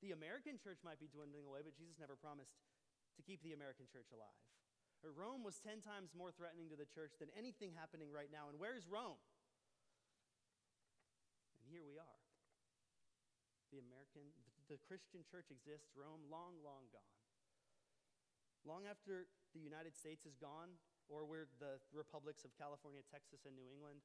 The 0.00 0.16
American 0.16 0.56
church 0.56 0.80
might 0.80 1.00
be 1.00 1.12
dwindling 1.12 1.44
away, 1.44 1.60
but 1.60 1.76
Jesus 1.76 2.00
never 2.00 2.16
promised 2.16 2.56
to 3.16 3.22
keep 3.22 3.44
the 3.44 3.52
American 3.52 3.84
church 3.84 4.08
alive. 4.10 4.40
Rome 5.12 5.44
was 5.44 5.60
10 5.60 5.84
times 5.84 6.16
more 6.16 6.32
threatening 6.32 6.72
to 6.72 6.78
the 6.80 6.88
church 6.88 7.12
than 7.20 7.28
anything 7.36 7.76
happening 7.76 8.08
right 8.08 8.32
now. 8.32 8.48
And 8.48 8.56
where 8.56 8.72
is 8.72 8.88
Rome? 8.88 9.20
And 11.52 11.62
here 11.68 11.84
we 11.84 12.00
are. 12.00 12.20
The 13.68 13.84
American, 13.84 14.32
the 14.72 14.80
Christian 14.88 15.20
church 15.28 15.52
exists, 15.52 15.92
Rome, 15.92 16.24
long, 16.32 16.56
long 16.64 16.88
gone. 16.88 17.16
Long 18.64 18.88
after 18.88 19.28
the 19.52 19.60
United 19.60 19.92
States 19.92 20.24
is 20.24 20.40
gone, 20.40 20.80
or 21.12 21.28
we're 21.28 21.52
the 21.60 21.76
republics 21.92 22.48
of 22.48 22.56
California, 22.56 23.04
Texas, 23.04 23.44
and 23.44 23.52
New 23.52 23.68
England, 23.68 24.00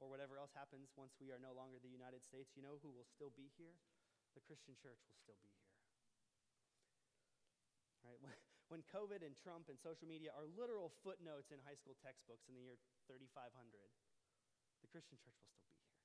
or 0.00 0.08
whatever 0.08 0.40
else 0.40 0.56
happens 0.56 0.88
once 0.96 1.12
we 1.20 1.28
are 1.28 1.36
no 1.36 1.52
longer 1.52 1.76
the 1.76 1.92
United 1.92 2.24
States, 2.24 2.56
you 2.56 2.64
know 2.64 2.80
who 2.80 2.88
will 2.88 3.04
still 3.04 3.28
be 3.36 3.52
here? 3.60 3.76
The 4.32 4.40
Christian 4.40 4.72
church 4.80 5.04
will 5.04 5.20
still 5.20 5.36
be 5.44 5.52
here. 5.52 5.68
Right? 8.24 8.40
When, 8.70 8.86
COVID 8.86 9.26
and 9.26 9.34
Trump 9.34 9.66
and 9.66 9.74
social 9.82 10.06
media 10.06 10.30
are 10.30 10.46
literal 10.46 10.94
footnotes 11.02 11.50
in 11.50 11.58
high 11.66 11.74
school 11.74 11.98
textbooks 11.98 12.46
in 12.46 12.54
the 12.54 12.62
year 12.62 12.78
3500, 13.10 13.50
the 14.78 14.86
Christian 14.94 15.18
church 15.18 15.34
will 15.42 15.50
still 15.50 15.74
be 15.74 15.82
here. 15.82 15.98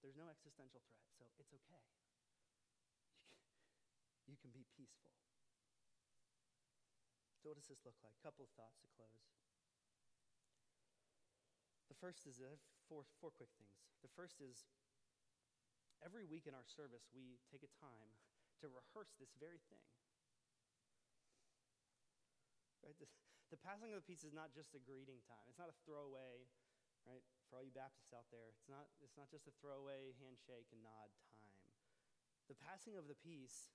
There's 0.00 0.16
no 0.16 0.32
existential 0.32 0.80
threat, 0.88 1.28
so 1.36 1.44
it's 1.44 1.52
okay. 1.52 1.84
You 4.24 4.32
can, 4.32 4.32
you 4.32 4.36
can 4.40 4.48
be 4.48 4.64
peaceful. 4.72 5.12
So, 7.44 7.52
what 7.52 7.60
does 7.60 7.68
this 7.68 7.84
look 7.84 8.00
like? 8.00 8.16
A 8.16 8.24
couple 8.24 8.48
of 8.48 8.52
thoughts 8.56 8.80
to 8.80 8.88
close. 8.96 9.28
The 11.92 12.00
first 12.00 12.24
is 12.24 12.40
uh, 12.40 12.56
four, 12.88 13.04
four 13.20 13.28
quick 13.28 13.52
things. 13.60 13.76
The 14.00 14.12
first 14.16 14.40
is 14.40 14.64
every 16.04 16.28
week 16.28 16.44
in 16.44 16.52
our 16.52 16.68
service, 16.68 17.08
we 17.16 17.40
take 17.48 17.64
a 17.64 17.72
time 17.80 18.12
to 18.60 18.68
rehearse 18.68 19.16
this 19.16 19.32
very 19.40 19.58
thing. 19.72 19.82
Right? 22.84 22.94
This, 23.00 23.10
the 23.52 23.58
passing 23.58 23.96
of 23.96 24.04
the 24.04 24.06
peace 24.06 24.22
is 24.22 24.36
not 24.36 24.52
just 24.52 24.76
a 24.76 24.82
greeting 24.84 25.24
time. 25.24 25.48
It's 25.48 25.58
not 25.58 25.72
a 25.72 25.78
throwaway, 25.88 26.44
right? 27.08 27.24
For 27.48 27.56
all 27.56 27.64
you 27.64 27.72
Baptists 27.72 28.12
out 28.12 28.28
there, 28.28 28.52
it's 28.52 28.68
not, 28.68 28.92
it's 29.00 29.16
not 29.16 29.32
just 29.32 29.48
a 29.48 29.54
throwaway 29.64 30.12
handshake 30.20 30.68
and 30.70 30.84
nod 30.84 31.08
time. 31.24 31.48
The 32.52 32.60
passing 32.60 33.00
of 33.00 33.08
the 33.08 33.16
peace, 33.16 33.72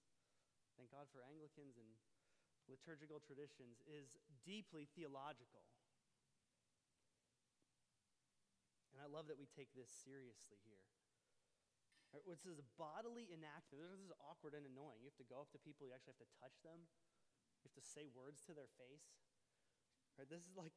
thank 0.77 0.93
God 0.93 1.09
for 1.09 1.25
Anglicans 1.25 1.81
and 1.81 1.89
liturgical 2.69 3.17
traditions, 3.17 3.81
is 3.89 4.13
deeply 4.45 4.85
theological. 4.93 5.65
And 8.93 9.01
I 9.01 9.09
love 9.09 9.25
that 9.25 9.41
we 9.41 9.49
take 9.49 9.73
this 9.73 9.89
seriously 9.89 10.61
here. 10.69 10.85
This 12.09 12.41
is 12.45 12.57
bodily 12.73 13.29
enactment. 13.29 13.85
This 13.85 14.01
is 14.01 14.13
awkward 14.25 14.57
and 14.57 14.65
annoying. 14.65 14.97
You 15.01 15.09
have 15.13 15.21
to 15.21 15.29
go 15.29 15.45
up 15.45 15.53
to 15.53 15.61
people, 15.61 15.85
you 15.85 15.93
actually 15.93 16.17
have 16.17 16.25
to 16.25 16.31
touch 16.41 16.57
them, 16.65 16.81
you 17.61 17.69
have 17.69 17.77
to 17.77 17.85
say 17.85 18.09
words 18.09 18.41
to 18.49 18.57
their 18.57 18.69
face. 18.81 19.13
Right? 20.17 20.25
This 20.25 20.43
is 20.43 20.57
like 20.57 20.73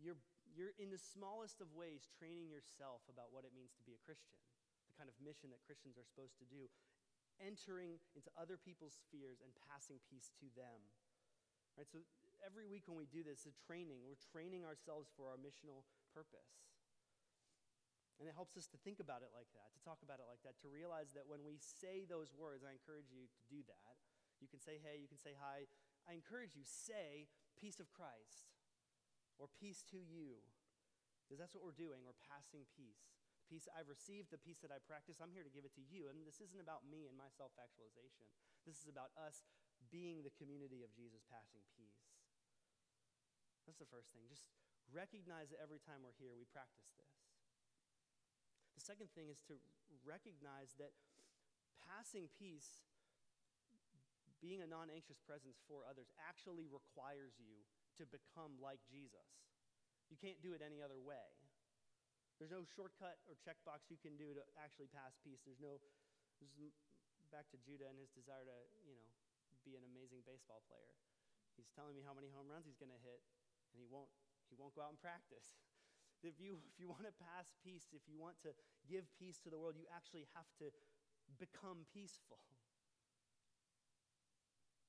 you're, 0.00 0.18
you're 0.56 0.74
in 0.80 0.88
the 0.88 1.00
smallest 1.00 1.60
of 1.60 1.68
ways 1.76 2.08
training 2.16 2.48
yourself 2.48 3.04
about 3.12 3.30
what 3.30 3.44
it 3.44 3.52
means 3.52 3.76
to 3.76 3.84
be 3.84 3.92
a 3.92 4.00
Christian, 4.02 4.40
the 4.88 4.96
kind 4.96 5.06
of 5.06 5.16
mission 5.20 5.52
that 5.52 5.62
Christians 5.68 6.00
are 6.00 6.06
supposed 6.08 6.40
to 6.40 6.48
do, 6.48 6.66
entering 7.38 8.00
into 8.16 8.32
other 8.40 8.56
people's 8.56 8.96
spheres 8.96 9.44
and 9.44 9.52
passing 9.68 10.00
peace 10.08 10.32
to 10.40 10.48
them. 10.56 10.80
Right? 11.76 11.88
So 11.90 12.00
every 12.40 12.64
week 12.64 12.86
when 12.86 12.96
we 12.96 13.08
do 13.10 13.26
this, 13.26 13.44
a 13.44 13.54
training, 13.66 14.00
we're 14.06 14.18
training 14.32 14.62
ourselves 14.62 15.10
for 15.12 15.28
our 15.28 15.38
missional 15.38 15.84
purpose. 16.14 16.64
And 18.22 18.30
it 18.30 18.34
helps 18.38 18.54
us 18.54 18.70
to 18.70 18.78
think 18.86 19.02
about 19.02 19.26
it 19.26 19.34
like 19.34 19.50
that, 19.58 19.74
to 19.74 19.80
talk 19.82 19.98
about 20.06 20.22
it 20.22 20.30
like 20.30 20.38
that, 20.46 20.54
to 20.62 20.70
realize 20.70 21.10
that 21.18 21.26
when 21.26 21.42
we 21.42 21.58
say 21.58 22.06
those 22.06 22.30
words, 22.30 22.62
I 22.62 22.70
encourage 22.70 23.10
you 23.10 23.26
to 23.26 23.42
do 23.50 23.60
that. 23.66 23.94
You 24.38 24.46
can 24.46 24.62
say 24.62 24.78
hey, 24.78 25.02
you 25.02 25.10
can 25.10 25.18
say 25.18 25.34
hi, 25.34 25.66
I 26.04 26.12
encourage 26.12 26.52
you, 26.52 26.64
say, 26.68 27.28
peace 27.56 27.80
of 27.80 27.88
Christ 27.90 28.52
or 29.40 29.48
peace 29.48 29.82
to 29.90 29.98
you. 29.98 30.40
Because 31.24 31.40
that's 31.40 31.56
what 31.56 31.64
we're 31.64 31.76
doing. 31.76 32.04
We're 32.04 32.20
passing 32.28 32.68
peace. 32.76 33.08
The 33.40 33.48
peace 33.48 33.64
I've 33.72 33.88
received, 33.88 34.28
the 34.28 34.40
peace 34.40 34.60
that 34.60 34.68
I 34.68 34.78
practice, 34.84 35.24
I'm 35.24 35.32
here 35.32 35.44
to 35.44 35.52
give 35.52 35.64
it 35.64 35.72
to 35.80 35.84
you. 35.84 36.12
And 36.12 36.20
this 36.28 36.44
isn't 36.44 36.60
about 36.60 36.84
me 36.84 37.08
and 37.08 37.16
my 37.16 37.32
self 37.32 37.56
actualization. 37.56 38.28
This 38.68 38.84
is 38.84 38.88
about 38.92 39.16
us 39.16 39.40
being 39.88 40.20
the 40.20 40.32
community 40.36 40.84
of 40.84 40.92
Jesus 40.92 41.24
passing 41.32 41.64
peace. 41.72 42.04
That's 43.64 43.80
the 43.80 43.88
first 43.88 44.12
thing. 44.12 44.28
Just 44.28 44.44
recognize 44.92 45.48
that 45.48 45.64
every 45.64 45.80
time 45.80 46.04
we're 46.04 46.16
here, 46.20 46.36
we 46.36 46.44
practice 46.52 46.92
this. 47.00 47.33
Second 48.84 49.08
thing 49.16 49.32
is 49.32 49.40
to 49.48 49.56
recognize 50.04 50.76
that 50.76 50.92
passing 51.88 52.28
peace, 52.36 52.84
being 54.44 54.60
a 54.60 54.68
non 54.68 54.92
anxious 54.92 55.16
presence 55.24 55.56
for 55.64 55.88
others, 55.88 56.12
actually 56.20 56.68
requires 56.68 57.32
you 57.40 57.64
to 57.96 58.04
become 58.12 58.60
like 58.60 58.84
Jesus. 58.84 59.40
You 60.12 60.20
can't 60.20 60.36
do 60.44 60.52
it 60.52 60.60
any 60.60 60.84
other 60.84 61.00
way. 61.00 61.32
There's 62.36 62.52
no 62.52 62.68
shortcut 62.76 63.24
or 63.24 63.40
checkbox 63.40 63.88
you 63.88 63.96
can 63.96 64.20
do 64.20 64.36
to 64.36 64.44
actually 64.60 64.92
pass 64.92 65.16
peace. 65.24 65.40
There's 65.48 65.64
no, 65.64 65.80
there's, 66.36 66.52
back 67.32 67.48
to 67.56 67.58
Judah 67.64 67.88
and 67.88 67.96
his 67.96 68.12
desire 68.12 68.44
to, 68.44 68.58
you 68.84 68.92
know, 68.92 69.08
be 69.64 69.80
an 69.80 69.84
amazing 69.96 70.20
baseball 70.28 70.60
player. 70.68 70.92
He's 71.56 71.72
telling 71.72 71.96
me 71.96 72.04
how 72.04 72.12
many 72.12 72.28
home 72.28 72.52
runs 72.52 72.68
he's 72.68 72.76
going 72.76 72.92
to 72.92 73.00
hit, 73.00 73.24
and 73.72 73.80
he 73.80 73.88
won't, 73.88 74.12
he 74.52 74.60
won't 74.60 74.76
go 74.76 74.84
out 74.84 74.92
and 74.92 75.00
practice. 75.00 75.56
if 76.28 76.36
you, 76.36 76.60
if 76.68 76.76
you 76.76 76.90
want 76.90 77.08
to 77.08 77.14
pass 77.16 77.48
peace, 77.64 77.88
if 77.96 78.04
you 78.04 78.20
want 78.20 78.36
to 78.44 78.52
give 78.88 79.08
peace 79.16 79.40
to 79.44 79.50
the 79.50 79.58
world, 79.58 79.76
you 79.76 79.88
actually 79.90 80.28
have 80.36 80.48
to 80.60 80.70
become 81.40 81.88
peaceful. 81.92 82.40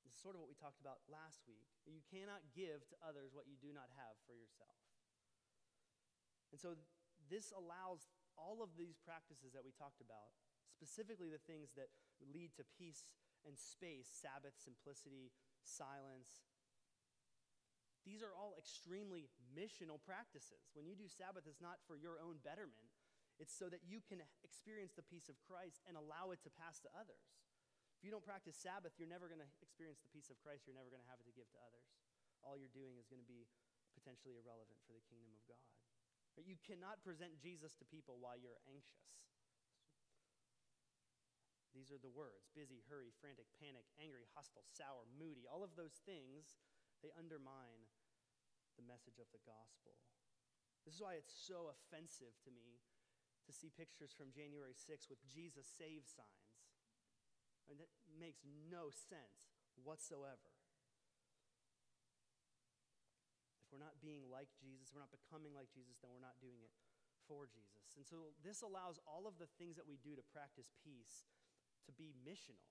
This 0.06 0.14
is 0.14 0.22
sort 0.22 0.38
of 0.38 0.46
what 0.46 0.54
we 0.54 0.54
talked 0.54 0.78
about 0.78 1.02
last 1.10 1.42
week. 1.50 1.66
You 1.90 2.06
cannot 2.14 2.46
give 2.54 2.86
to 2.94 2.96
others 3.02 3.34
what 3.34 3.50
you 3.50 3.58
do 3.58 3.74
not 3.74 3.90
have 3.98 4.14
for 4.30 4.38
yourself. 4.38 4.78
And 6.54 6.62
so 6.62 6.78
this 7.26 7.50
allows 7.50 8.06
all 8.38 8.62
of 8.62 8.78
these 8.78 9.02
practices 9.02 9.52
that 9.58 9.66
we 9.66 9.74
talked 9.74 10.00
about, 10.00 10.38
specifically 10.70 11.28
the 11.28 11.42
things 11.50 11.74
that 11.76 11.90
lead 12.22 12.54
to 12.56 12.64
peace 12.78 13.10
and 13.44 13.58
space 13.58 14.08
Sabbath, 14.08 14.56
simplicity, 14.56 15.34
silence. 15.66 16.48
These 18.08 18.22
are 18.22 18.32
all 18.38 18.54
extremely 18.56 19.34
missional 19.52 19.98
practices. 19.98 20.70
When 20.78 20.86
you 20.86 20.94
do 20.94 21.10
Sabbath, 21.10 21.50
it's 21.50 21.62
not 21.62 21.82
for 21.90 21.98
your 21.98 22.22
own 22.22 22.38
betterment, 22.46 22.95
it's 23.40 23.52
so 23.52 23.68
that 23.68 23.84
you 23.84 24.00
can 24.00 24.24
experience 24.44 24.96
the 24.96 25.04
peace 25.04 25.28
of 25.28 25.36
Christ 25.44 25.84
and 25.84 26.00
allow 26.00 26.32
it 26.32 26.40
to 26.48 26.52
pass 26.54 26.80
to 26.88 26.90
others. 26.96 27.26
If 28.00 28.04
you 28.04 28.12
don't 28.12 28.24
practice 28.24 28.56
Sabbath, 28.56 28.96
you're 28.96 29.12
never 29.12 29.28
going 29.28 29.44
to 29.44 29.52
experience 29.60 30.00
the 30.04 30.12
peace 30.12 30.32
of 30.32 30.40
Christ. 30.40 30.68
You're 30.68 30.78
never 30.78 30.92
going 30.92 31.04
to 31.04 31.12
have 31.12 31.20
it 31.20 31.28
to 31.28 31.36
give 31.36 31.48
to 31.56 31.60
others. 31.64 31.88
All 32.44 32.56
you're 32.56 32.72
doing 32.72 33.00
is 33.00 33.08
going 33.08 33.24
to 33.24 33.28
be 33.28 33.48
potentially 33.96 34.36
irrelevant 34.36 34.80
for 34.84 34.92
the 34.96 35.04
kingdom 35.08 35.32
of 35.32 35.44
God. 35.48 35.68
You 36.36 36.60
cannot 36.60 37.00
present 37.00 37.40
Jesus 37.40 37.80
to 37.80 37.88
people 37.88 38.20
while 38.20 38.36
you're 38.36 38.60
anxious. 38.68 39.08
These 41.72 41.92
are 41.92 42.00
the 42.00 42.12
words 42.12 42.52
busy, 42.56 42.84
hurry, 42.88 43.12
frantic, 43.20 43.48
panic, 43.60 43.88
angry, 44.00 44.28
hostile, 44.36 44.64
sour, 44.68 45.08
moody. 45.16 45.48
All 45.48 45.64
of 45.64 45.76
those 45.76 46.00
things, 46.04 46.60
they 47.04 47.12
undermine 47.16 47.88
the 48.76 48.84
message 48.84 49.20
of 49.20 49.28
the 49.32 49.44
gospel. 49.44 49.96
This 50.84 51.00
is 51.00 51.04
why 51.04 51.20
it's 51.20 51.36
so 51.36 51.72
offensive 51.72 52.36
to 52.48 52.52
me 52.52 52.84
to 53.46 53.54
see 53.54 53.70
pictures 53.70 54.12
from 54.12 54.34
January 54.34 54.74
6th 54.74 55.10
with 55.10 55.22
Jesus 55.30 55.70
save 55.70 56.06
signs. 56.06 56.46
Mean, 57.66 57.82
that 57.82 57.90
makes 58.14 58.46
no 58.46 58.94
sense 58.94 59.58
whatsoever. 59.74 60.54
If 63.66 63.74
we're 63.74 63.82
not 63.82 63.98
being 63.98 64.30
like 64.30 64.54
Jesus, 64.62 64.94
we're 64.94 65.02
not 65.02 65.14
becoming 65.14 65.58
like 65.58 65.74
Jesus, 65.74 65.98
then 65.98 66.14
we're 66.14 66.22
not 66.22 66.38
doing 66.38 66.62
it 66.62 66.74
for 67.26 67.50
Jesus. 67.50 67.98
And 67.98 68.06
so 68.06 68.30
this 68.46 68.62
allows 68.62 69.02
all 69.10 69.26
of 69.26 69.42
the 69.42 69.50
things 69.58 69.82
that 69.82 69.90
we 69.90 69.98
do 69.98 70.14
to 70.14 70.22
practice 70.30 70.70
peace 70.86 71.26
to 71.90 71.92
be 71.94 72.14
missional, 72.22 72.70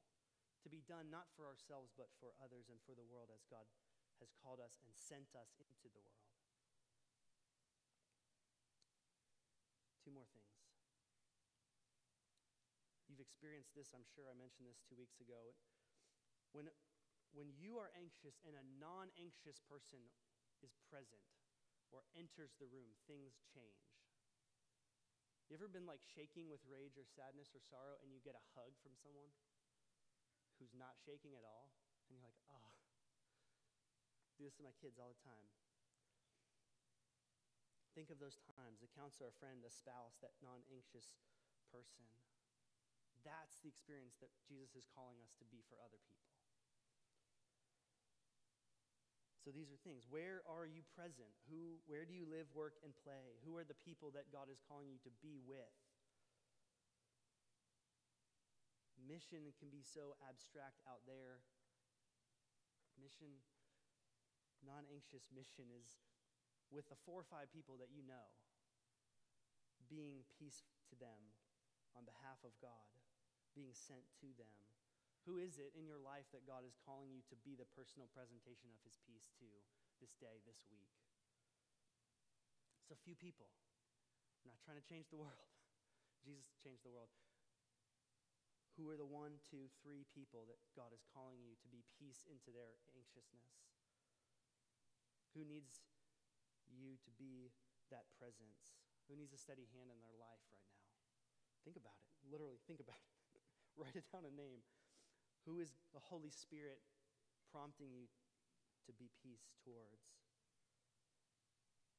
to 0.63 0.71
be 0.71 0.83
done 0.87 1.11
not 1.11 1.31
for 1.35 1.47
ourselves, 1.47 1.91
but 1.95 2.11
for 2.19 2.35
others 2.39 2.71
and 2.71 2.79
for 2.87 2.95
the 2.95 3.07
world 3.07 3.31
as 3.35 3.47
God 3.51 3.67
has 4.23 4.31
called 4.43 4.63
us 4.63 4.79
and 4.83 4.91
sent 4.95 5.35
us 5.35 5.59
into 5.59 5.91
the 5.91 6.03
world. 6.03 6.31
Two 10.07 10.15
more 10.15 10.27
things. 10.31 10.44
Experienced 13.25 13.73
this, 13.73 13.97
I'm 13.97 14.05
sure 14.05 14.29
I 14.29 14.37
mentioned 14.37 14.69
this 14.69 14.85
two 14.85 15.01
weeks 15.01 15.17
ago. 15.19 15.57
When, 16.53 16.69
when 17.33 17.49
you 17.57 17.81
are 17.81 17.89
anxious 17.97 18.37
and 18.45 18.53
a 18.53 18.65
non 18.77 19.09
anxious 19.17 19.59
person 19.65 20.05
is 20.61 20.77
present 20.87 21.25
or 21.89 22.05
enters 22.15 22.53
the 22.61 22.69
room, 22.69 22.93
things 23.09 23.41
change. 23.49 23.89
You 25.49 25.57
ever 25.57 25.69
been 25.69 25.85
like 25.89 26.01
shaking 26.01 26.49
with 26.49 26.65
rage 26.65 26.97
or 26.97 27.05
sadness 27.05 27.53
or 27.53 27.61
sorrow 27.61 28.01
and 28.01 28.09
you 28.09 28.21
get 28.25 28.37
a 28.37 28.45
hug 28.57 28.73
from 28.81 28.97
someone 28.97 29.29
who's 30.57 30.73
not 30.73 30.97
shaking 31.05 31.37
at 31.37 31.45
all? 31.45 31.73
And 32.09 32.17
you're 32.17 32.25
like, 32.25 32.41
oh, 32.49 32.77
do 34.37 34.45
this 34.45 34.57
to 34.59 34.67
my 34.67 34.75
kids 34.81 34.97
all 34.97 35.13
the 35.13 35.25
time. 35.25 35.49
Think 37.95 38.11
of 38.11 38.19
those 38.19 38.43
times 38.59 38.83
a 38.83 38.91
counselor, 38.91 39.31
a 39.31 39.39
friend, 39.39 39.63
a 39.63 39.71
spouse, 39.71 40.19
that 40.19 40.35
non 40.43 40.67
anxious 40.67 41.15
person. 41.71 42.11
That's 43.25 43.57
the 43.65 43.73
experience 43.73 44.21
that 44.21 44.33
Jesus 44.45 44.77
is 44.77 44.85
calling 44.93 45.17
us 45.25 45.33
to 45.41 45.49
be 45.49 45.65
for 45.67 45.81
other 45.81 45.99
people. 46.05 46.25
So 49.45 49.53
these 49.53 49.69
are 49.69 49.81
things. 49.85 50.09
Where 50.09 50.41
are 50.49 50.65
you 50.65 50.81
present? 50.97 51.29
Who, 51.53 51.77
where 51.85 52.09
do 52.09 52.17
you 52.17 52.25
live, 52.25 52.49
work, 52.57 52.81
and 52.81 52.97
play? 53.05 53.37
Who 53.45 53.61
are 53.61 53.65
the 53.65 53.77
people 53.85 54.09
that 54.17 54.33
God 54.33 54.49
is 54.49 54.57
calling 54.65 54.89
you 54.89 54.97
to 55.05 55.13
be 55.21 55.37
with? 55.45 55.73
Mission 59.05 59.53
can 59.61 59.69
be 59.69 59.85
so 59.85 60.17
abstract 60.25 60.81
out 60.89 61.05
there. 61.05 61.45
Mission, 62.97 63.45
non 64.65 64.89
anxious 64.89 65.29
mission, 65.29 65.69
is 65.69 66.01
with 66.73 66.89
the 66.89 66.97
four 67.05 67.21
or 67.21 67.29
five 67.29 67.53
people 67.53 67.77
that 67.85 67.93
you 67.93 68.01
know, 68.01 68.33
being 69.93 70.25
peace 70.41 70.65
to 70.89 70.97
them 70.97 71.37
on 71.93 72.09
behalf 72.09 72.41
of 72.49 72.57
God, 72.65 72.89
being 73.55 73.73
sent 73.73 74.05
to 74.21 74.35
them 74.37 74.53
who 75.25 75.41
is 75.41 75.57
it 75.57 75.73
in 75.73 75.89
your 75.89 76.01
life 76.01 76.29
that 76.37 76.45
God 76.45 76.69
is 76.69 76.77
calling 76.85 77.09
you 77.09 77.25
to 77.33 77.37
be 77.41 77.57
the 77.57 77.69
personal 77.73 78.13
presentation 78.13 78.69
of 78.69 78.81
his 78.85 79.01
peace 79.09 79.33
to 79.41 79.49
this 80.01 80.13
day, 80.21 80.45
this 80.45 80.61
week? 80.69 80.93
It's 82.85 82.93
a 82.93 83.01
few 83.01 83.17
people. 83.17 83.49
I'm 84.45 84.53
not 84.53 84.61
trying 84.61 84.77
to 84.77 84.85
change 84.85 85.09
the 85.09 85.21
world. 85.25 85.49
Jesus 86.21 86.53
changed 86.61 86.85
the 86.85 86.93
world. 86.93 87.09
Who 88.77 88.93
are 88.93 89.01
the 89.01 89.09
one, 89.09 89.41
two, 89.49 89.73
three 89.81 90.05
people 90.13 90.45
that 90.51 90.61
God 90.77 90.93
is 90.93 91.09
calling 91.09 91.41
you 91.41 91.57
to 91.57 91.69
be 91.73 91.89
peace 91.97 92.29
into 92.29 92.53
their 92.53 92.77
anxiousness? 92.93 93.65
Who 95.33 95.47
needs 95.49 95.81
you 96.69 97.01
to 97.01 97.11
be 97.17 97.49
that 97.89 98.13
presence? 98.21 98.77
Who 99.09 99.17
needs 99.17 99.33
a 99.33 99.41
steady 99.41 99.73
hand 99.73 99.89
in 99.89 99.99
their 100.05 100.17
life 100.21 100.45
right 100.53 100.69
now? 100.69 100.85
Think 101.65 101.81
about 101.81 101.97
it. 101.97 102.13
Literally, 102.29 102.61
think 102.69 102.83
about 102.83 103.01
it. 103.01 103.14
Write 103.81 103.97
it 103.99 104.07
down 104.15 104.23
a 104.23 104.35
name. 104.35 104.63
Who 105.47 105.59
is 105.59 105.75
the 105.93 106.01
Holy 106.01 106.31
Spirit 106.31 106.81
prompting 107.51 107.91
you 107.91 108.07
to 108.87 108.93
be 108.95 109.11
peace 109.21 109.51
towards? 109.67 110.15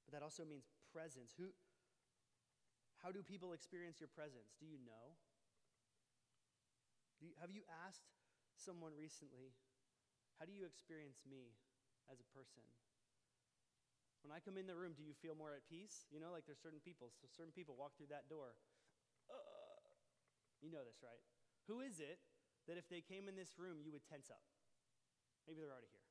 But 0.08 0.18
that 0.18 0.24
also 0.24 0.46
means 0.46 0.66
presence. 0.94 1.34
Who, 1.38 1.52
how 3.04 3.12
do 3.12 3.22
people 3.22 3.54
experience 3.54 4.00
your 4.00 4.10
presence? 4.10 4.56
Do 4.58 4.66
you 4.66 4.80
know? 4.82 5.18
Do 7.20 7.28
you, 7.28 7.34
have 7.42 7.52
you 7.52 7.62
asked 7.86 8.06
someone 8.56 8.94
recently, 8.96 9.54
how 10.40 10.46
do 10.46 10.54
you 10.54 10.66
experience 10.66 11.22
me 11.28 11.54
as 12.12 12.20
a 12.22 12.28
person? 12.32 12.64
When 14.26 14.34
I 14.34 14.42
come 14.42 14.58
in 14.58 14.66
the 14.66 14.74
room, 14.74 14.98
do 14.98 15.06
you 15.06 15.14
feel 15.14 15.38
more 15.38 15.54
at 15.54 15.62
peace? 15.70 16.10
You 16.10 16.18
know, 16.18 16.34
like 16.34 16.50
there's 16.50 16.62
certain 16.62 16.82
people. 16.82 17.14
So 17.22 17.30
certain 17.30 17.54
people 17.54 17.78
walk 17.78 17.94
through 17.94 18.10
that 18.10 18.26
door. 18.26 18.58
Uh, 19.30 19.86
you 20.66 20.74
know 20.74 20.82
this, 20.82 20.98
right? 21.06 21.22
Who 21.68 21.82
is 21.82 22.00
it 22.00 22.22
that 22.70 22.78
if 22.78 22.86
they 22.90 23.02
came 23.02 23.28
in 23.28 23.36
this 23.36 23.58
room, 23.58 23.82
you 23.82 23.92
would 23.92 24.06
tense 24.06 24.30
up? 24.30 24.42
Maybe 25.46 25.62
they're 25.62 25.74
already 25.74 25.90
here. 25.90 26.06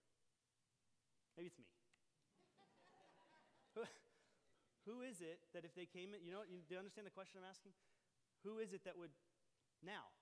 Maybe 1.38 1.50
it's 1.50 1.58
me. 1.58 1.66
who, 3.74 3.82
who 4.86 5.02
is 5.02 5.18
it 5.22 5.42
that 5.54 5.66
if 5.66 5.74
they 5.74 5.86
came 5.86 6.14
in, 6.14 6.22
you 6.22 6.30
know, 6.30 6.46
you, 6.46 6.62
do 6.66 6.74
you 6.74 6.80
understand 6.80 7.06
the 7.06 7.14
question 7.14 7.42
I'm 7.42 7.50
asking? 7.50 7.74
Who 8.46 8.58
is 8.62 8.74
it 8.74 8.86
that 8.86 8.94
would, 8.98 9.14
now, 9.82 10.14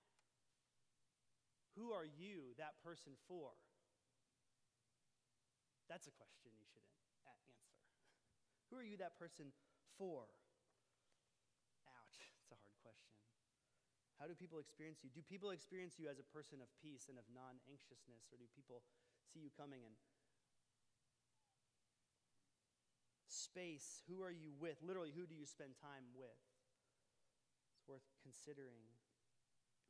who 1.77 1.93
are 1.93 2.05
you 2.05 2.53
that 2.57 2.77
person 2.85 3.13
for? 3.27 3.53
That's 5.89 6.05
a 6.09 6.13
question 6.13 6.53
you 6.57 6.65
should 6.69 6.85
answer. 7.25 7.57
Who 8.69 8.77
are 8.81 8.85
you 8.85 8.97
that 8.97 9.17
person 9.17 9.53
for? 9.97 10.29
How 14.23 14.31
do 14.31 14.39
people 14.39 14.63
experience 14.63 15.03
you? 15.03 15.11
Do 15.11 15.19
people 15.19 15.51
experience 15.51 15.99
you 15.99 16.07
as 16.07 16.15
a 16.15 16.23
person 16.31 16.63
of 16.63 16.71
peace 16.79 17.11
and 17.11 17.19
of 17.19 17.27
non 17.35 17.59
anxiousness, 17.67 18.31
or 18.31 18.39
do 18.39 18.47
people 18.55 18.79
see 19.27 19.43
you 19.43 19.51
coming. 19.51 19.83
And 19.83 19.99
space, 23.27 23.99
who 24.07 24.23
are 24.23 24.31
you 24.31 24.55
with? 24.55 24.79
Literally, 24.79 25.11
who 25.11 25.27
do 25.27 25.35
you 25.35 25.43
spend 25.43 25.75
time 25.75 26.07
with? 26.15 26.39
It's 27.75 27.83
worth 27.83 28.07
considering. 28.23 28.87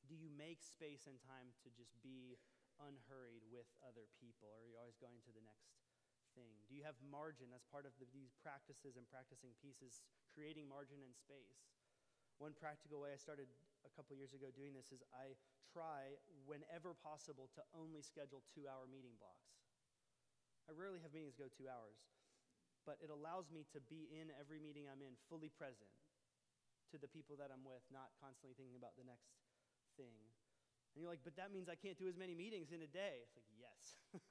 Do 0.09 0.17
you 0.17 0.33
make 0.33 0.65
space 0.65 1.05
and 1.05 1.21
time 1.29 1.53
to 1.61 1.69
just 1.69 1.93
be 2.01 2.33
unhurried 2.81 3.45
with 3.53 3.69
other 3.85 4.09
people? 4.17 4.49
Or 4.49 4.65
are 4.65 4.67
you 4.67 4.81
always 4.81 4.97
going 4.97 5.21
to 5.29 5.31
the 5.37 5.45
next 5.45 5.77
thing? 6.33 6.57
Do 6.65 6.73
you 6.73 6.81
have 6.81 6.97
margin 7.05 7.53
as 7.53 7.61
part 7.69 7.85
of 7.85 7.93
the, 8.01 8.09
these 8.09 8.33
practices 8.41 8.97
and 8.97 9.05
practicing 9.13 9.53
pieces, 9.61 10.01
creating 10.33 10.65
margin 10.65 11.05
and 11.05 11.13
space? 11.13 11.69
One 12.41 12.57
practical 12.57 12.99
way 12.99 13.13
I 13.13 13.21
started 13.21 13.47
a 13.83 13.91
couple 13.93 14.15
years 14.15 14.33
ago 14.33 14.49
doing 14.51 14.73
this 14.73 14.91
is 14.91 15.03
I 15.13 15.35
try, 15.69 16.15
whenever 16.47 16.95
possible, 16.95 17.51
to 17.55 17.61
only 17.75 18.01
schedule 18.03 18.43
two 18.51 18.67
hour 18.67 18.87
meeting 18.87 19.15
blocks. 19.19 19.53
I 20.67 20.75
rarely 20.75 21.03
have 21.03 21.11
meetings 21.11 21.35
go 21.35 21.51
two 21.51 21.67
hours, 21.67 21.99
but 22.87 22.99
it 23.03 23.11
allows 23.11 23.51
me 23.51 23.67
to 23.75 23.79
be 23.91 24.07
in 24.11 24.31
every 24.39 24.63
meeting 24.63 24.87
I'm 24.87 25.03
in 25.03 25.19
fully 25.27 25.51
present 25.51 25.91
to 26.91 27.01
the 27.01 27.09
people 27.09 27.35
that 27.41 27.51
I'm 27.51 27.65
with, 27.67 27.83
not 27.91 28.15
constantly 28.21 28.55
thinking 28.55 28.79
about 28.79 28.95
the 28.95 29.03
next 29.03 29.35
thing. 29.99 30.31
And 30.93 31.01
you're 31.01 31.09
like, 31.09 31.25
but 31.25 31.35
that 31.41 31.49
means 31.49 31.67
I 31.67 31.75
can't 31.75 31.97
do 31.97 32.07
as 32.07 32.15
many 32.15 32.37
meetings 32.37 32.69
in 32.71 32.85
a 32.85 32.91
day. 32.91 33.25
It's 33.25 33.35
like, 33.35 33.49
yes. 33.57 33.97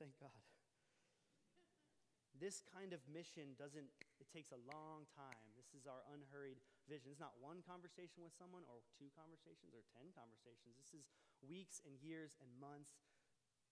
Thank 0.00 0.14
God. 0.20 0.53
This 2.34 2.66
kind 2.66 2.90
of 2.90 2.98
mission 3.06 3.54
doesn't, 3.54 3.86
it 4.18 4.26
takes 4.26 4.50
a 4.50 4.58
long 4.66 5.06
time. 5.14 5.54
This 5.54 5.70
is 5.70 5.86
our 5.86 6.02
unhurried 6.10 6.58
vision. 6.90 7.14
It's 7.14 7.22
not 7.22 7.38
one 7.38 7.62
conversation 7.62 8.26
with 8.26 8.34
someone 8.34 8.66
or 8.66 8.82
two 8.98 9.06
conversations 9.14 9.70
or 9.70 9.86
10 9.94 10.10
conversations. 10.18 10.74
This 10.74 10.90
is 10.98 11.06
weeks 11.46 11.78
and 11.86 11.94
years 12.02 12.34
and 12.42 12.50
months 12.58 12.98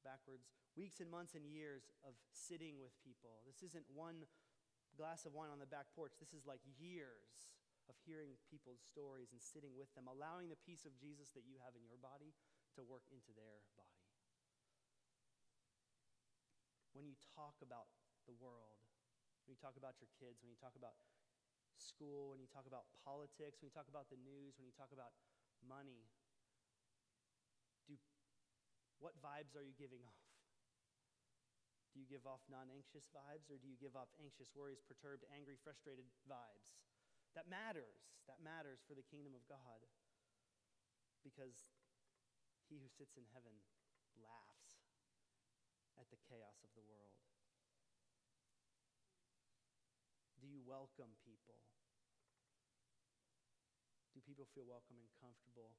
backwards, 0.06 0.46
weeks 0.78 1.02
and 1.02 1.10
months 1.10 1.34
and 1.34 1.42
years 1.42 1.90
of 2.06 2.14
sitting 2.30 2.78
with 2.78 2.94
people. 3.02 3.42
This 3.42 3.66
isn't 3.66 3.86
one 3.90 4.30
glass 4.94 5.26
of 5.26 5.34
wine 5.34 5.50
on 5.50 5.58
the 5.58 5.66
back 5.66 5.90
porch. 5.98 6.14
This 6.22 6.30
is 6.30 6.46
like 6.46 6.62
years 6.78 7.50
of 7.90 7.98
hearing 8.06 8.38
people's 8.46 8.82
stories 8.82 9.34
and 9.34 9.42
sitting 9.42 9.74
with 9.74 9.90
them, 9.98 10.06
allowing 10.06 10.46
the 10.46 10.60
peace 10.62 10.86
of 10.86 10.94
Jesus 10.94 11.34
that 11.34 11.42
you 11.50 11.58
have 11.66 11.74
in 11.74 11.82
your 11.82 11.98
body 11.98 12.30
to 12.78 12.86
work 12.86 13.02
into 13.10 13.34
their 13.34 13.58
body. 13.74 14.06
When 16.94 17.08
you 17.08 17.18
talk 17.34 17.58
about 17.64 17.90
the 18.26 18.36
world, 18.38 18.82
when 19.44 19.54
you 19.54 19.60
talk 19.60 19.74
about 19.74 19.98
your 19.98 20.10
kids, 20.18 20.42
when 20.42 20.50
you 20.50 20.60
talk 20.60 20.74
about 20.78 20.94
school, 21.78 22.30
when 22.30 22.38
you 22.38 22.46
talk 22.50 22.68
about 22.68 22.86
politics, 23.02 23.58
when 23.58 23.68
you 23.70 23.74
talk 23.74 23.90
about 23.90 24.06
the 24.12 24.20
news, 24.22 24.54
when 24.56 24.66
you 24.68 24.74
talk 24.74 24.94
about 24.94 25.14
money, 25.62 26.06
do, 27.88 27.98
what 29.02 29.18
vibes 29.18 29.58
are 29.58 29.66
you 29.66 29.74
giving 29.74 30.02
off? 30.10 30.22
Do 31.92 32.00
you 32.00 32.08
give 32.08 32.24
off 32.24 32.40
non 32.48 32.72
anxious 32.72 33.12
vibes 33.12 33.52
or 33.52 33.60
do 33.60 33.68
you 33.68 33.76
give 33.76 33.92
off 33.92 34.08
anxious, 34.16 34.48
worries, 34.56 34.80
perturbed, 34.80 35.28
angry, 35.28 35.60
frustrated 35.60 36.08
vibes? 36.24 36.80
That 37.36 37.52
matters. 37.52 38.00
That 38.28 38.40
matters 38.40 38.80
for 38.88 38.96
the 38.96 39.04
kingdom 39.04 39.36
of 39.36 39.44
God. 39.44 39.84
Because 41.20 41.68
he 42.72 42.80
who 42.80 42.88
sits 42.88 43.20
in 43.20 43.28
heaven 43.36 43.52
laughs 44.16 44.88
at 46.00 46.08
the 46.08 46.20
chaos 46.24 46.64
of 46.64 46.72
the 46.72 46.84
world. 46.88 47.31
Do 50.42 50.50
you 50.50 50.58
welcome 50.66 51.14
people? 51.22 51.54
Do 54.10 54.18
people 54.26 54.50
feel 54.50 54.66
welcome 54.66 54.98
and 54.98 55.06
comfortable? 55.22 55.70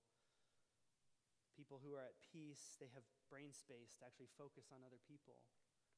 People 1.52 1.84
who 1.84 2.00
are 2.00 2.08
at 2.08 2.16
peace, 2.32 2.80
they 2.80 2.88
have 2.96 3.04
brain 3.28 3.52
space 3.52 4.00
to 4.00 4.08
actually 4.08 4.32
focus 4.40 4.72
on 4.72 4.80
other 4.88 5.04
people. 5.04 5.44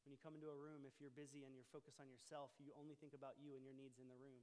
When 0.02 0.10
you 0.10 0.18
come 0.18 0.34
into 0.34 0.50
a 0.50 0.58
room, 0.58 0.82
if 0.82 0.98
you're 0.98 1.14
busy 1.14 1.46
and 1.46 1.54
you're 1.54 1.70
focused 1.70 2.02
on 2.02 2.10
yourself, 2.10 2.58
you 2.58 2.74
only 2.74 2.98
think 2.98 3.14
about 3.14 3.38
you 3.38 3.54
and 3.54 3.62
your 3.62 3.78
needs 3.78 4.02
in 4.02 4.10
the 4.10 4.18
room. 4.18 4.42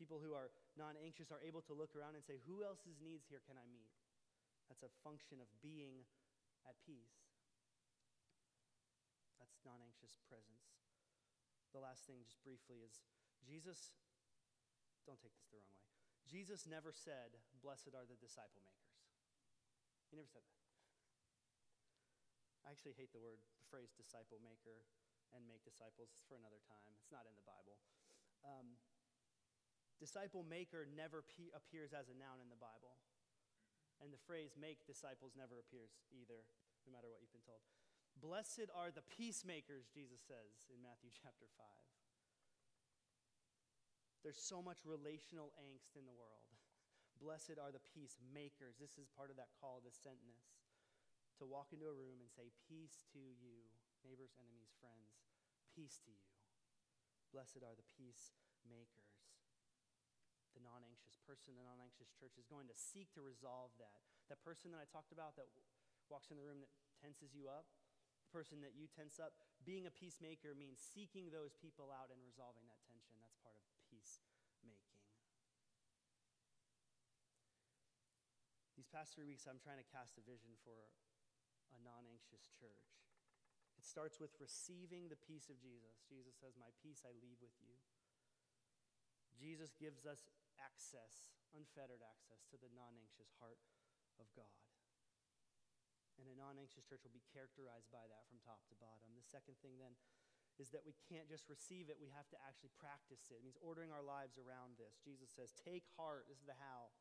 People 0.00 0.24
who 0.24 0.32
are 0.32 0.48
non 0.74 0.96
anxious 0.96 1.28
are 1.28 1.44
able 1.44 1.60
to 1.68 1.76
look 1.76 1.92
around 1.92 2.16
and 2.16 2.24
say, 2.24 2.40
Who 2.48 2.64
else's 2.64 2.96
needs 2.96 3.28
here 3.28 3.44
can 3.44 3.60
I 3.60 3.68
meet? 3.68 3.92
That's 4.72 4.82
a 4.82 4.92
function 5.04 5.36
of 5.38 5.52
being 5.60 6.08
at 6.64 6.80
peace. 6.80 7.28
That's 9.36 9.60
non 9.68 9.84
anxious 9.84 10.16
presence. 10.24 10.80
The 11.76 11.84
last 11.84 12.08
thing, 12.08 12.24
just 12.24 12.40
briefly, 12.40 12.80
is 12.80 13.04
Jesus, 13.44 13.92
don't 15.04 15.20
take 15.20 15.36
this 15.36 15.46
the 15.52 15.60
wrong 15.60 15.68
way. 15.68 15.84
Jesus 16.24 16.64
never 16.64 16.90
said, 16.90 17.36
Blessed 17.60 17.92
are 17.92 18.08
the 18.08 18.16
disciple 18.16 18.64
makers. 18.64 18.96
He 20.08 20.16
never 20.16 20.28
said 20.28 20.42
that. 20.44 20.60
I 22.64 22.72
actually 22.72 22.96
hate 22.96 23.12
the 23.12 23.20
word, 23.20 23.44
the 23.60 23.68
phrase 23.68 23.92
disciple 23.92 24.40
maker 24.40 24.88
and 25.36 25.44
make 25.44 25.60
disciples. 25.68 26.08
It's 26.16 26.24
for 26.24 26.40
another 26.40 26.64
time. 26.64 26.96
It's 26.96 27.12
not 27.12 27.28
in 27.28 27.36
the 27.36 27.44
Bible. 27.44 27.76
Um, 28.40 28.80
Disciple 30.02 30.42
maker 30.42 30.86
never 30.90 31.22
pe- 31.22 31.54
appears 31.54 31.94
as 31.94 32.10
a 32.10 32.16
noun 32.18 32.42
in 32.42 32.50
the 32.50 32.58
Bible. 32.58 32.98
And 34.02 34.10
the 34.10 34.20
phrase 34.26 34.58
make 34.58 34.82
disciples 34.84 35.38
never 35.38 35.62
appears 35.62 35.94
either, 36.10 36.42
no 36.82 36.90
matter 36.90 37.06
what 37.06 37.22
you've 37.22 37.32
been 37.32 37.46
told. 37.46 37.62
Blessed 38.18 38.70
are 38.74 38.90
the 38.90 39.06
peacemakers, 39.06 39.86
Jesus 39.86 40.22
says 40.26 40.66
in 40.66 40.82
Matthew 40.82 41.14
chapter 41.22 41.46
5. 41.56 41.64
There's 44.24 44.40
so 44.40 44.64
much 44.64 44.88
relational 44.88 45.52
angst 45.60 45.94
in 46.00 46.08
the 46.08 46.16
world. 46.16 46.48
Blessed 47.22 47.60
are 47.60 47.70
the 47.70 47.84
peacemakers. 47.92 48.80
This 48.80 48.96
is 48.96 49.06
part 49.12 49.28
of 49.28 49.36
that 49.36 49.52
call 49.60 49.84
to 49.84 49.92
sentness. 49.92 50.48
To 51.38 51.44
walk 51.44 51.76
into 51.76 51.84
a 51.84 51.92
room 51.92 52.24
and 52.24 52.30
say, 52.32 52.48
Peace 52.64 53.04
to 53.12 53.20
you, 53.20 53.68
neighbors, 54.00 54.32
enemies, 54.40 54.72
friends, 54.80 55.20
peace 55.76 56.00
to 56.08 56.10
you. 56.10 56.30
Blessed 57.30 57.60
are 57.60 57.76
the 57.76 57.84
peacemakers 58.00 59.14
the 60.54 60.62
non 60.62 60.86
anxious 60.86 61.18
person, 61.26 61.58
the 61.58 61.66
non 61.66 61.82
anxious 61.82 62.14
church 62.14 62.38
is 62.38 62.46
going 62.46 62.70
to 62.70 62.76
seek 62.78 63.10
to 63.18 63.20
resolve 63.20 63.74
that. 63.82 64.06
That 64.30 64.40
person 64.46 64.70
that 64.70 64.80
I 64.80 64.86
talked 64.88 65.10
about 65.10 65.34
that 65.36 65.50
walks 66.06 66.30
in 66.30 66.38
the 66.38 66.46
room 66.46 66.62
that 66.62 66.70
tenses 67.02 67.34
you 67.34 67.50
up, 67.50 67.66
the 68.22 68.30
person 68.30 68.62
that 68.62 68.78
you 68.78 68.86
tense 68.86 69.18
up, 69.18 69.34
being 69.66 69.90
a 69.90 69.92
peacemaker 69.92 70.54
means 70.54 70.78
seeking 70.78 71.28
those 71.34 71.58
people 71.58 71.90
out 71.90 72.08
and 72.14 72.22
resolving 72.22 72.64
that 72.70 72.80
tension. 72.86 73.18
That's 73.18 73.36
part 73.42 73.58
of 73.58 73.66
These 78.84 78.92
past 78.92 79.16
three 79.16 79.24
weeks, 79.24 79.48
I'm 79.48 79.56
trying 79.64 79.80
to 79.80 79.88
cast 79.88 80.20
a 80.20 80.24
vision 80.28 80.60
for 80.60 80.76
a 81.72 81.80
non 81.80 82.04
anxious 82.04 82.52
church. 82.52 82.84
It 83.80 83.88
starts 83.88 84.20
with 84.20 84.36
receiving 84.36 85.08
the 85.08 85.16
peace 85.16 85.48
of 85.48 85.56
Jesus. 85.56 86.04
Jesus 86.04 86.36
says, 86.36 86.52
My 86.60 86.68
peace 86.84 87.00
I 87.00 87.16
leave 87.16 87.40
with 87.40 87.56
you. 87.64 87.80
Jesus 89.40 89.72
gives 89.80 90.04
us 90.04 90.28
access, 90.60 91.32
unfettered 91.56 92.04
access 92.04 92.44
to 92.52 92.60
the 92.60 92.68
non 92.76 92.92
anxious 93.00 93.32
heart 93.40 93.56
of 94.20 94.28
God. 94.36 94.52
And 96.20 96.28
a 96.28 96.36
non 96.36 96.60
anxious 96.60 96.84
church 96.84 97.08
will 97.08 97.16
be 97.16 97.24
characterized 97.32 97.88
by 97.88 98.04
that 98.04 98.28
from 98.28 98.36
top 98.44 98.68
to 98.68 98.76
bottom. 98.76 99.16
The 99.16 99.24
second 99.24 99.56
thing 99.64 99.80
then 99.80 99.96
is 100.60 100.68
that 100.76 100.84
we 100.84 100.92
can't 101.08 101.32
just 101.32 101.48
receive 101.48 101.88
it, 101.88 101.96
we 101.96 102.12
have 102.12 102.28
to 102.36 102.38
actually 102.44 102.76
practice 102.76 103.32
it. 103.32 103.40
It 103.40 103.48
means 103.48 103.56
ordering 103.64 103.88
our 103.96 104.04
lives 104.04 104.36
around 104.36 104.76
this. 104.76 105.00
Jesus 105.00 105.32
says, 105.32 105.56
Take 105.56 105.88
heart. 105.96 106.28
This 106.28 106.44
is 106.44 106.44
the 106.44 106.60
how. 106.60 106.92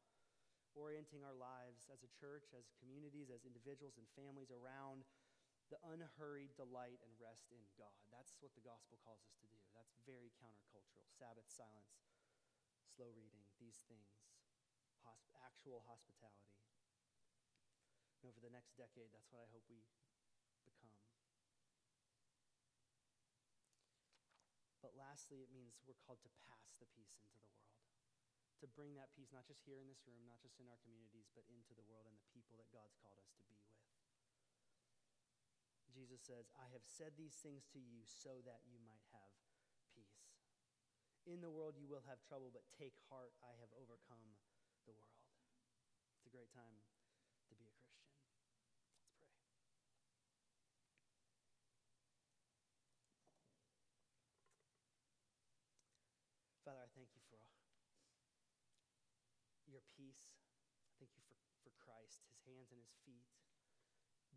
Orienting 0.74 1.22
our 1.22 1.38
lives 1.38 1.86
as 1.94 2.02
a 2.02 2.12
church, 2.18 2.50
as 2.58 2.74
communities, 2.82 3.30
as 3.30 3.46
individuals 3.46 3.98
and 4.02 4.10
families 4.18 4.50
around 4.50 5.06
the 5.70 5.78
unhurried 5.90 6.54
delight 6.58 7.00
and 7.06 7.14
rest 7.22 7.50
in 7.54 7.62
God. 7.78 7.94
That's 8.10 8.34
what 8.42 8.54
the 8.58 8.66
gospel 8.66 8.98
calls 9.06 9.22
us 9.26 9.38
to 9.42 9.48
do. 9.48 9.58
That's 9.78 9.94
very 10.04 10.34
countercultural. 10.42 11.06
Sabbath, 11.14 11.48
silence, 11.48 12.04
slow 12.90 13.14
reading, 13.14 13.46
these 13.62 13.86
things, 13.86 14.22
hosp- 15.06 15.34
actual 15.46 15.86
hospitality. 15.86 16.58
And 18.22 18.30
over 18.30 18.40
the 18.42 18.54
next 18.54 18.76
decade, 18.76 19.14
that's 19.14 19.30
what 19.30 19.44
I 19.44 19.50
hope 19.52 19.66
we 19.70 19.84
become. 20.66 20.94
But 24.84 24.96
lastly, 25.00 25.40
it 25.40 25.52
means 25.52 25.80
we're 25.88 26.00
called 26.04 26.20
to 26.28 26.32
pass 26.44 26.76
the 26.80 26.88
peace 26.92 27.16
into 27.16 27.40
the 27.40 27.56
world. 27.56 27.83
To 28.64 28.72
bring 28.80 28.96
that 28.96 29.12
peace, 29.12 29.28
not 29.36 29.44
just 29.44 29.60
here 29.68 29.76
in 29.84 29.92
this 29.92 30.00
room, 30.08 30.24
not 30.24 30.40
just 30.40 30.56
in 30.56 30.72
our 30.72 30.80
communities, 30.88 31.28
but 31.36 31.44
into 31.52 31.76
the 31.76 31.84
world 31.84 32.08
and 32.08 32.16
the 32.16 32.24
people 32.32 32.56
that 32.56 32.72
God's 32.72 32.96
called 32.96 33.20
us 33.20 33.28
to 33.36 33.44
be 33.44 33.60
with. 33.60 33.76
Jesus 35.92 36.24
says, 36.24 36.48
I 36.56 36.72
have 36.72 36.88
said 36.88 37.20
these 37.20 37.36
things 37.44 37.68
to 37.76 37.80
you 37.84 38.08
so 38.08 38.40
that 38.48 38.64
you 38.64 38.80
might 38.88 39.04
have 39.12 39.36
peace. 39.92 40.32
In 41.28 41.44
the 41.44 41.52
world 41.52 41.76
you 41.76 41.92
will 41.92 42.08
have 42.08 42.24
trouble, 42.24 42.56
but 42.56 42.64
take 42.72 42.96
heart, 43.12 43.36
I 43.44 43.52
have 43.60 43.68
overcome 43.76 44.40
the 44.88 44.96
world. 44.96 45.28
It's 46.16 46.32
a 46.32 46.32
great 46.32 46.50
time 46.56 46.80
to 47.52 47.54
be 47.60 47.68
a 47.68 47.76
Christian. 47.76 48.16
Let's 48.96 49.12
pray. 49.20 49.28
Father, 56.64 56.88
I 56.88 56.90
thank 56.96 57.12
you 57.12 57.20
for 57.28 57.44
your 59.74 59.83
peace. 59.96 60.34
I 60.90 60.94
thank 61.00 61.14
you 61.16 61.24
for, 61.30 61.38
for 61.64 61.72
Christ, 61.78 62.26
his 62.30 62.42
hands 62.50 62.70
and 62.74 62.82
his 62.82 62.94
feet, 63.06 63.30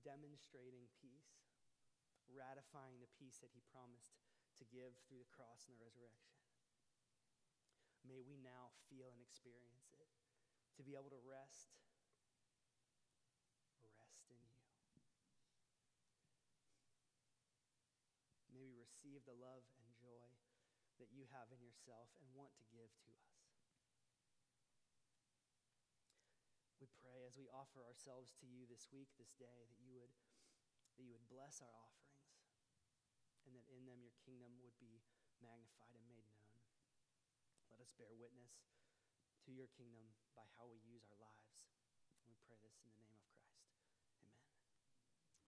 demonstrating 0.04 0.86
peace. 1.00 1.40
ratifying 2.30 2.98
the 2.98 3.10
peace 3.18 3.38
that 3.40 3.54
he 3.54 3.62
promised 3.70 4.18
to 4.58 4.64
give 4.66 4.98
through 5.06 5.22
the 5.22 5.30
cross 5.30 5.66
and 5.68 5.76
the 5.76 5.82
resurrection. 5.82 6.34
May 8.06 8.22
we 8.22 8.38
now 8.38 8.70
feel 8.90 9.10
and 9.10 9.22
experience 9.22 9.90
it, 9.94 10.10
to 10.78 10.82
be 10.86 10.94
able 10.94 11.10
to 11.10 11.22
rest, 11.26 11.74
rest 13.82 14.14
in 14.30 14.38
you. 14.46 14.62
May 18.52 18.62
we 18.62 18.74
receive 18.78 19.22
the 19.26 19.36
love 19.36 19.66
and 19.82 19.88
joy 19.98 20.30
that 20.98 21.12
you 21.12 21.28
have 21.34 21.50
in 21.52 21.60
yourself 21.60 22.08
and 22.20 22.26
want 22.32 22.54
to 22.56 22.66
give 22.72 22.88
to 23.04 23.10
us. 23.12 23.36
We 26.80 26.88
pray 27.00 27.15
as 27.26 27.34
we 27.34 27.50
offer 27.50 27.82
ourselves 27.82 28.30
to 28.38 28.46
you 28.46 28.62
this 28.70 28.86
week, 28.94 29.10
this 29.18 29.34
day, 29.34 29.66
that 29.66 29.82
you 29.82 29.90
would, 29.98 30.14
that 30.94 31.02
you 31.02 31.10
would 31.10 31.26
bless 31.26 31.58
our 31.58 31.74
offerings 31.74 32.30
and 33.42 33.58
that 33.58 33.66
in 33.66 33.82
them 33.82 33.98
your 33.98 34.14
kingdom 34.22 34.54
would 34.62 34.78
be 34.78 35.02
magnified 35.42 35.90
and 35.98 36.06
made 36.06 36.22
known. 36.30 36.54
Let 37.74 37.82
us 37.82 37.90
bear 37.98 38.14
witness 38.14 38.62
to 39.42 39.50
your 39.50 39.66
kingdom 39.74 40.14
by 40.38 40.46
how 40.54 40.70
we 40.70 40.78
use 40.86 41.02
our 41.02 41.18
lives. 41.18 41.66
We 42.30 42.38
pray 42.46 42.62
this 42.62 42.78
in 42.78 42.94
the 42.94 43.02
name 43.02 43.18
of 43.18 43.26
Christ. 43.34 43.55